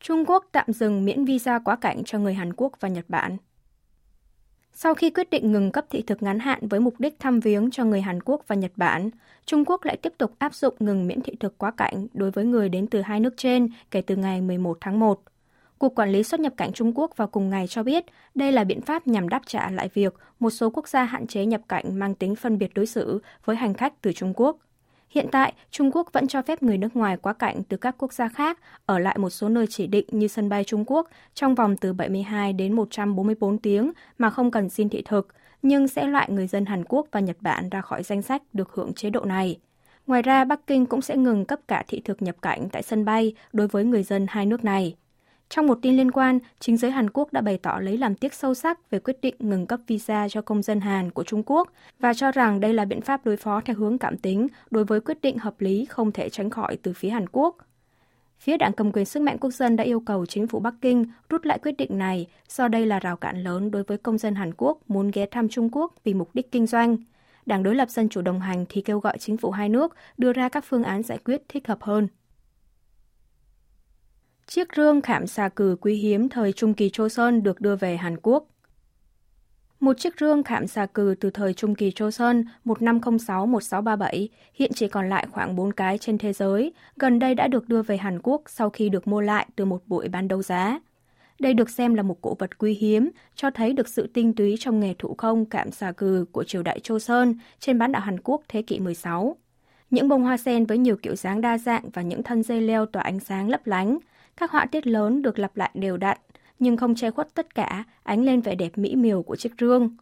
Trung 0.00 0.24
Quốc 0.26 0.46
tạm 0.52 0.72
dừng 0.72 1.04
miễn 1.04 1.24
visa 1.24 1.58
quá 1.58 1.76
cảnh 1.76 2.02
cho 2.04 2.18
người 2.18 2.34
Hàn 2.34 2.52
Quốc 2.52 2.72
và 2.80 2.88
Nhật 2.88 3.04
Bản. 3.08 3.36
Sau 4.72 4.94
khi 4.94 5.10
quyết 5.10 5.30
định 5.30 5.52
ngừng 5.52 5.72
cấp 5.72 5.84
thị 5.90 6.02
thực 6.02 6.22
ngắn 6.22 6.38
hạn 6.38 6.68
với 6.68 6.80
mục 6.80 6.94
đích 6.98 7.20
thăm 7.20 7.40
viếng 7.40 7.70
cho 7.70 7.84
người 7.84 8.00
Hàn 8.00 8.22
Quốc 8.22 8.44
và 8.46 8.56
Nhật 8.56 8.72
Bản, 8.76 9.10
Trung 9.46 9.64
Quốc 9.64 9.84
lại 9.84 9.96
tiếp 9.96 10.12
tục 10.18 10.34
áp 10.38 10.54
dụng 10.54 10.74
ngừng 10.80 11.06
miễn 11.06 11.20
thị 11.20 11.36
thực 11.40 11.58
quá 11.58 11.70
cảnh 11.70 12.06
đối 12.12 12.30
với 12.30 12.44
người 12.44 12.68
đến 12.68 12.86
từ 12.86 13.00
hai 13.00 13.20
nước 13.20 13.34
trên 13.36 13.68
kể 13.90 14.02
từ 14.02 14.16
ngày 14.16 14.40
11 14.40 14.78
tháng 14.80 14.98
1. 14.98 15.22
Cục 15.82 15.94
Quản 15.94 16.12
lý 16.12 16.22
xuất 16.22 16.40
nhập 16.40 16.52
cảnh 16.56 16.72
Trung 16.72 16.92
Quốc 16.94 17.16
vào 17.16 17.28
cùng 17.28 17.50
ngày 17.50 17.66
cho 17.66 17.82
biết 17.82 18.04
đây 18.34 18.52
là 18.52 18.64
biện 18.64 18.80
pháp 18.80 19.06
nhằm 19.06 19.28
đáp 19.28 19.42
trả 19.46 19.70
lại 19.70 19.88
việc 19.94 20.14
một 20.40 20.50
số 20.50 20.70
quốc 20.70 20.88
gia 20.88 21.04
hạn 21.04 21.26
chế 21.26 21.46
nhập 21.46 21.60
cảnh 21.68 21.98
mang 21.98 22.14
tính 22.14 22.36
phân 22.36 22.58
biệt 22.58 22.74
đối 22.74 22.86
xử 22.86 23.22
với 23.44 23.56
hành 23.56 23.74
khách 23.74 24.02
từ 24.02 24.12
Trung 24.12 24.32
Quốc. 24.36 24.56
Hiện 25.08 25.26
tại, 25.32 25.52
Trung 25.70 25.90
Quốc 25.92 26.12
vẫn 26.12 26.28
cho 26.28 26.42
phép 26.42 26.62
người 26.62 26.78
nước 26.78 26.96
ngoài 26.96 27.16
quá 27.16 27.32
cảnh 27.32 27.62
từ 27.68 27.76
các 27.76 27.94
quốc 27.98 28.12
gia 28.12 28.28
khác 28.28 28.58
ở 28.86 28.98
lại 28.98 29.18
một 29.18 29.30
số 29.30 29.48
nơi 29.48 29.66
chỉ 29.66 29.86
định 29.86 30.06
như 30.10 30.28
sân 30.28 30.48
bay 30.48 30.64
Trung 30.64 30.84
Quốc 30.86 31.08
trong 31.34 31.54
vòng 31.54 31.76
từ 31.76 31.92
72 31.92 32.52
đến 32.52 32.72
144 32.72 33.58
tiếng 33.58 33.92
mà 34.18 34.30
không 34.30 34.50
cần 34.50 34.68
xin 34.68 34.88
thị 34.88 35.02
thực, 35.04 35.28
nhưng 35.62 35.88
sẽ 35.88 36.06
loại 36.06 36.30
người 36.30 36.46
dân 36.46 36.66
Hàn 36.66 36.84
Quốc 36.84 37.06
và 37.12 37.20
Nhật 37.20 37.36
Bản 37.40 37.70
ra 37.70 37.80
khỏi 37.80 38.02
danh 38.02 38.22
sách 38.22 38.42
được 38.52 38.72
hưởng 38.72 38.92
chế 38.92 39.10
độ 39.10 39.24
này. 39.24 39.58
Ngoài 40.06 40.22
ra, 40.22 40.44
Bắc 40.44 40.66
Kinh 40.66 40.86
cũng 40.86 41.02
sẽ 41.02 41.16
ngừng 41.16 41.44
cấp 41.44 41.60
cả 41.68 41.84
thị 41.88 42.02
thực 42.04 42.22
nhập 42.22 42.36
cảnh 42.42 42.68
tại 42.72 42.82
sân 42.82 43.04
bay 43.04 43.34
đối 43.52 43.68
với 43.68 43.84
người 43.84 44.02
dân 44.02 44.26
hai 44.28 44.46
nước 44.46 44.64
này. 44.64 44.96
Trong 45.54 45.66
một 45.66 45.78
tin 45.82 45.96
liên 45.96 46.10
quan, 46.10 46.38
chính 46.60 46.76
giới 46.76 46.90
Hàn 46.90 47.10
Quốc 47.10 47.32
đã 47.32 47.40
bày 47.40 47.58
tỏ 47.58 47.78
lấy 47.80 47.98
làm 47.98 48.14
tiếc 48.14 48.34
sâu 48.34 48.54
sắc 48.54 48.90
về 48.90 48.98
quyết 48.98 49.20
định 49.22 49.34
ngừng 49.38 49.66
cấp 49.66 49.80
visa 49.86 50.28
cho 50.28 50.42
công 50.42 50.62
dân 50.62 50.80
Hàn 50.80 51.10
của 51.10 51.24
Trung 51.24 51.42
Quốc 51.46 51.72
và 52.00 52.14
cho 52.14 52.32
rằng 52.32 52.60
đây 52.60 52.74
là 52.74 52.84
biện 52.84 53.00
pháp 53.00 53.26
đối 53.26 53.36
phó 53.36 53.60
theo 53.60 53.76
hướng 53.76 53.98
cảm 53.98 54.16
tính 54.16 54.46
đối 54.70 54.84
với 54.84 55.00
quyết 55.00 55.20
định 55.22 55.38
hợp 55.38 55.60
lý 55.60 55.84
không 55.84 56.12
thể 56.12 56.28
tránh 56.28 56.50
khỏi 56.50 56.76
từ 56.82 56.92
phía 56.92 57.08
Hàn 57.08 57.26
Quốc. 57.32 57.56
Phía 58.38 58.56
đảng 58.56 58.72
cầm 58.72 58.92
quyền 58.92 59.04
sức 59.04 59.22
mạnh 59.22 59.38
quốc 59.40 59.50
dân 59.50 59.76
đã 59.76 59.84
yêu 59.84 60.00
cầu 60.00 60.26
chính 60.26 60.46
phủ 60.46 60.60
Bắc 60.60 60.74
Kinh 60.80 61.04
rút 61.30 61.46
lại 61.46 61.58
quyết 61.62 61.72
định 61.72 61.98
này 61.98 62.26
do 62.48 62.68
đây 62.68 62.86
là 62.86 62.98
rào 62.98 63.16
cản 63.16 63.42
lớn 63.42 63.70
đối 63.70 63.82
với 63.82 63.98
công 63.98 64.18
dân 64.18 64.34
Hàn 64.34 64.52
Quốc 64.56 64.78
muốn 64.88 65.10
ghé 65.10 65.26
thăm 65.26 65.48
Trung 65.48 65.68
Quốc 65.72 65.94
vì 66.04 66.14
mục 66.14 66.30
đích 66.34 66.52
kinh 66.52 66.66
doanh. 66.66 66.96
Đảng 67.46 67.62
đối 67.62 67.74
lập 67.74 67.90
Dân 67.90 68.08
chủ 68.08 68.22
đồng 68.22 68.40
hành 68.40 68.64
thì 68.68 68.82
kêu 68.82 69.00
gọi 69.00 69.18
chính 69.18 69.36
phủ 69.36 69.50
hai 69.50 69.68
nước 69.68 69.96
đưa 70.18 70.32
ra 70.32 70.48
các 70.48 70.64
phương 70.68 70.84
án 70.84 71.02
giải 71.02 71.18
quyết 71.18 71.42
thích 71.48 71.68
hợp 71.68 71.82
hơn. 71.82 72.08
Chiếc 74.54 74.68
rương 74.76 75.00
khảm 75.00 75.26
xà 75.26 75.48
cừ 75.48 75.76
quý 75.80 75.94
hiếm 75.94 76.28
thời 76.28 76.52
Trung 76.52 76.74
kỳ 76.74 76.88
Joseon 76.88 77.42
được 77.42 77.60
đưa 77.60 77.76
về 77.76 77.96
Hàn 77.96 78.16
Quốc. 78.22 78.44
Một 79.80 79.98
chiếc 79.98 80.14
rương 80.20 80.42
khảm 80.42 80.66
xà 80.66 80.86
cừ 80.86 81.14
từ 81.20 81.30
thời 81.30 81.54
Trung 81.54 81.74
kỳ 81.74 81.90
Joseon 81.90 82.44
1506-1637 82.64 84.28
hiện 84.54 84.70
chỉ 84.74 84.88
còn 84.88 85.08
lại 85.08 85.26
khoảng 85.30 85.56
4 85.56 85.72
cái 85.72 85.98
trên 85.98 86.18
thế 86.18 86.32
giới, 86.32 86.72
gần 86.96 87.18
đây 87.18 87.34
đã 87.34 87.48
được 87.48 87.68
đưa 87.68 87.82
về 87.82 87.96
Hàn 87.96 88.18
Quốc 88.22 88.42
sau 88.46 88.70
khi 88.70 88.88
được 88.88 89.08
mua 89.08 89.20
lại 89.20 89.46
từ 89.56 89.64
một 89.64 89.82
buổi 89.86 90.08
bán 90.08 90.28
đấu 90.28 90.42
giá. 90.42 90.80
Đây 91.40 91.54
được 91.54 91.70
xem 91.70 91.94
là 91.94 92.02
một 92.02 92.20
cổ 92.20 92.34
vật 92.38 92.58
quý 92.58 92.74
hiếm, 92.74 93.10
cho 93.34 93.50
thấy 93.50 93.72
được 93.72 93.88
sự 93.88 94.06
tinh 94.14 94.32
túy 94.32 94.56
trong 94.60 94.80
nghề 94.80 94.94
thủ 94.98 95.14
công 95.14 95.44
cảm 95.44 95.70
xà 95.70 95.92
cừ 95.92 96.24
của 96.32 96.44
triều 96.44 96.62
đại 96.62 96.80
châu 96.80 96.98
sơn 96.98 97.34
trên 97.60 97.78
bán 97.78 97.92
đảo 97.92 98.02
Hàn 98.02 98.20
Quốc 98.20 98.42
thế 98.48 98.62
kỷ 98.62 98.80
16. 98.80 99.36
Những 99.90 100.08
bông 100.08 100.22
hoa 100.22 100.36
sen 100.36 100.66
với 100.66 100.78
nhiều 100.78 100.96
kiểu 100.96 101.16
dáng 101.16 101.40
đa 101.40 101.58
dạng 101.58 101.90
và 101.92 102.02
những 102.02 102.22
thân 102.22 102.42
dây 102.42 102.60
leo 102.60 102.86
tỏa 102.86 103.02
ánh 103.02 103.20
sáng 103.20 103.48
lấp 103.48 103.66
lánh, 103.66 103.98
các 104.36 104.50
họa 104.50 104.66
tiết 104.66 104.86
lớn 104.86 105.22
được 105.22 105.38
lặp 105.38 105.56
lại 105.56 105.70
đều 105.74 105.96
đặn, 105.96 106.18
nhưng 106.58 106.76
không 106.76 106.94
che 106.94 107.10
khuất 107.10 107.34
tất 107.34 107.54
cả, 107.54 107.84
ánh 108.02 108.24
lên 108.24 108.40
vẻ 108.40 108.54
đẹp 108.54 108.78
mỹ 108.78 108.96
miều 108.96 109.22
của 109.22 109.36
chiếc 109.36 109.52
rương. 109.60 109.96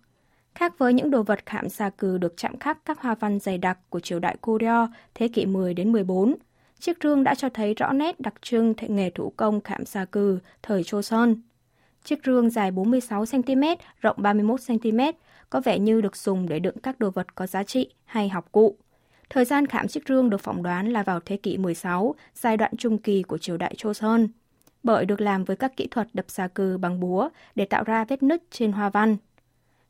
Khác 0.54 0.78
với 0.78 0.92
những 0.92 1.10
đồ 1.10 1.22
vật 1.22 1.46
khảm 1.46 1.68
xà 1.68 1.90
cừ 1.90 2.18
được 2.18 2.34
chạm 2.37 2.58
khắc 2.58 2.84
các 2.84 3.00
hoa 3.00 3.14
văn 3.14 3.38
dày 3.38 3.58
đặc 3.58 3.78
của 3.88 4.00
triều 4.00 4.18
đại 4.18 4.37
Goryeo 4.42 4.88
thế 5.14 5.28
kỷ 5.28 5.46
10 5.46 5.75
đến 5.75 5.92
14, 5.92 6.34
chiếc 6.78 6.99
rương 7.02 7.25
đã 7.25 7.34
cho 7.34 7.49
thấy 7.49 7.75
rõ 7.75 7.92
nét 7.92 8.20
đặc 8.20 8.34
trưng 8.42 8.75
thể 8.75 8.88
nghề 8.88 9.10
thủ 9.10 9.32
công 9.37 9.60
khảm 9.60 9.84
xà 9.84 10.04
cừ 10.04 10.38
thời 10.62 10.82
Joseon. 10.82 11.37
Chiếc 12.04 12.25
rương 12.25 12.50
dài 12.50 12.70
46 12.70 13.25
cm, 13.26 13.62
rộng 14.00 14.16
31 14.18 14.60
cm, 14.66 15.00
có 15.50 15.60
vẻ 15.60 15.78
như 15.78 16.00
được 16.00 16.16
dùng 16.16 16.49
để 16.49 16.58
đựng 16.58 16.78
các 16.82 17.00
đồ 17.00 17.10
vật 17.10 17.34
có 17.34 17.46
giá 17.46 17.62
trị 17.62 17.90
hay 18.04 18.28
học 18.28 18.49
cụ. 18.52 18.76
Thời 19.30 19.44
gian 19.44 19.66
khảm 19.66 19.88
chiếc 19.88 20.08
rương 20.08 20.30
được 20.30 20.40
phỏng 20.40 20.62
đoán 20.62 20.88
là 20.88 21.02
vào 21.02 21.20
thế 21.25 21.37
kỷ 21.37 21.58
16, 21.58 22.14
giai 22.34 22.56
đoạn 22.56 22.76
trung 22.76 22.99
kỳ 22.99 23.22
của 23.22 23.38
triều 23.38 23.56
đại 23.56 23.75
Joseon, 23.78 24.28
bởi 24.82 25.04
được 25.04 25.20
làm 25.20 25.44
với 25.44 25.56
các 25.56 25.76
kỹ 25.76 25.88
thuật 25.90 26.08
đập 26.12 26.25
xà 26.28 26.49
cừ 26.49 26.78
bằng 26.78 27.00
búa 27.00 27.28
để 27.54 27.64
tạo 27.64 27.84
ra 27.84 28.04
vết 28.04 28.22
nứt 28.22 28.42
trên 28.50 28.72
hoa 28.72 28.90
văn. 28.90 29.16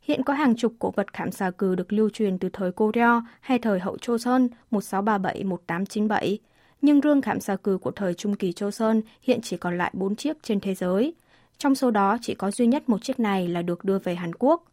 Hiện 0.03 0.23
có 0.23 0.35
hàng 0.35 0.57
chục 0.57 0.73
cổ 0.79 0.91
vật 0.91 1.13
khảm 1.13 1.31
xà 1.31 1.51
cừ 1.51 1.75
được 1.75 1.93
lưu 1.93 2.11
truyền 2.11 2.39
từ 2.39 2.49
thời 2.53 2.71
Goryeo 2.77 3.23
hay 3.41 3.59
thời 3.59 3.81
hậu 3.81 3.97
Joseon 3.97 4.49
1637-1897, 4.71 6.37
nhưng 6.83 7.01
rương 7.01 7.23
khảm 7.23 7.41
xà 7.41 7.57
cừ 7.57 7.79
của 7.79 7.91
thời 7.91 8.15
trung 8.15 8.35
kỳ 8.35 8.51
Joseon 8.51 9.01
hiện 9.23 9.41
chỉ 9.43 9.57
còn 9.57 9.79
lại 9.79 9.91
4 9.95 10.17
chiếc 10.17 10.43
trên 10.43 10.61
thế 10.61 10.75
giới. 10.75 11.15
Trong 11.59 11.75
số 11.75 11.91
đó 11.91 12.19
chỉ 12.23 12.35
có 12.35 12.51
duy 12.51 12.67
nhất 12.67 12.89
một 12.89 13.03
chiếc 13.03 13.21
này 13.21 13.49
là 13.49 13.63
được 13.63 13.85
đưa 13.85 13.99
về 13.99 14.15
Hàn 14.15 14.35
Quốc. 14.35 14.65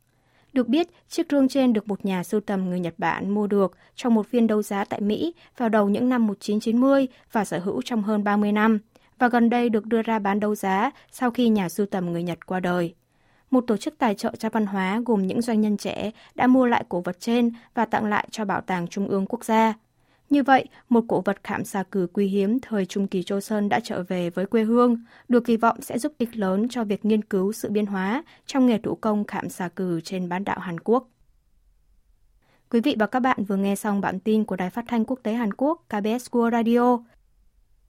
Được 0.57 0.67
biết, 0.67 0.87
chiếc 1.09 1.27
rương 1.31 1.47
trên 1.47 1.73
được 1.73 1.87
một 1.87 2.05
nhà 2.05 2.23
sưu 2.23 2.41
tầm 2.41 2.69
người 2.69 2.79
Nhật 2.79 2.93
Bản 2.97 3.29
mua 3.29 3.47
được 3.47 3.77
trong 3.95 4.13
một 4.13 4.27
phiên 4.27 4.47
đấu 4.47 4.61
giá 4.61 4.85
tại 4.85 5.01
Mỹ 5.01 5.33
vào 5.57 5.69
đầu 5.69 5.89
những 5.89 6.09
năm 6.09 6.27
1990 6.27 7.07
và 7.31 7.45
sở 7.45 7.59
hữu 7.59 7.81
trong 7.81 8.03
hơn 8.03 8.23
30 8.23 8.51
năm, 8.51 8.79
và 9.19 9.27
gần 9.27 9.49
đây 9.49 9.69
được 9.69 9.85
đưa 9.85 10.01
ra 10.01 10.19
bán 10.19 10.39
đấu 10.39 10.55
giá 10.55 10.91
sau 11.11 11.31
khi 11.31 11.49
nhà 11.49 11.69
sưu 11.69 11.85
tầm 11.85 12.11
người 12.11 12.23
Nhật 12.23 12.45
qua 12.45 12.59
đời. 12.59 12.93
Một 13.51 13.63
tổ 13.67 13.77
chức 13.77 13.97
tài 13.97 14.15
trợ 14.15 14.31
cho 14.39 14.49
văn 14.49 14.65
hóa 14.65 15.01
gồm 15.05 15.27
những 15.27 15.41
doanh 15.41 15.61
nhân 15.61 15.77
trẻ 15.77 16.11
đã 16.35 16.47
mua 16.47 16.65
lại 16.65 16.83
cổ 16.89 17.01
vật 17.01 17.19
trên 17.19 17.51
và 17.73 17.85
tặng 17.85 18.05
lại 18.05 18.27
cho 18.31 18.45
Bảo 18.45 18.61
tàng 18.61 18.87
Trung 18.87 19.07
ương 19.07 19.25
Quốc 19.25 19.45
gia. 19.45 19.73
Như 20.29 20.43
vậy, 20.43 20.65
một 20.89 21.03
cổ 21.07 21.21
vật 21.21 21.37
khảm 21.43 21.63
xà 21.63 21.83
cừ 21.83 22.07
quý 22.13 22.27
hiếm 22.27 22.59
thời 22.59 22.85
Trung 22.85 23.07
kỳ 23.07 23.23
Châu 23.23 23.39
Sơn 23.39 23.69
đã 23.69 23.79
trở 23.83 24.03
về 24.03 24.29
với 24.29 24.45
quê 24.45 24.63
hương, 24.63 24.97
được 25.27 25.45
kỳ 25.45 25.57
vọng 25.57 25.81
sẽ 25.81 25.99
giúp 25.99 26.13
ích 26.17 26.37
lớn 26.37 26.67
cho 26.69 26.83
việc 26.83 27.05
nghiên 27.05 27.23
cứu 27.23 27.51
sự 27.51 27.69
biến 27.69 27.85
hóa 27.85 28.23
trong 28.45 28.65
nghề 28.65 28.77
thủ 28.77 28.95
công 28.95 29.23
khảm 29.23 29.49
xà 29.49 29.69
cừ 29.69 30.01
trên 30.01 30.29
bán 30.29 30.43
đảo 30.43 30.59
Hàn 30.59 30.79
Quốc. 30.79 31.09
Quý 32.69 32.81
vị 32.81 32.95
và 32.99 33.07
các 33.07 33.19
bạn 33.19 33.43
vừa 33.43 33.55
nghe 33.55 33.75
xong 33.75 34.01
bản 34.01 34.19
tin 34.19 34.45
của 34.45 34.55
Đài 34.55 34.69
Phát 34.69 34.85
thanh 34.87 35.05
Quốc 35.05 35.19
tế 35.23 35.33
Hàn 35.33 35.53
Quốc 35.53 35.85
KBS 35.89 36.29
World 36.31 36.51
Radio. 36.51 36.97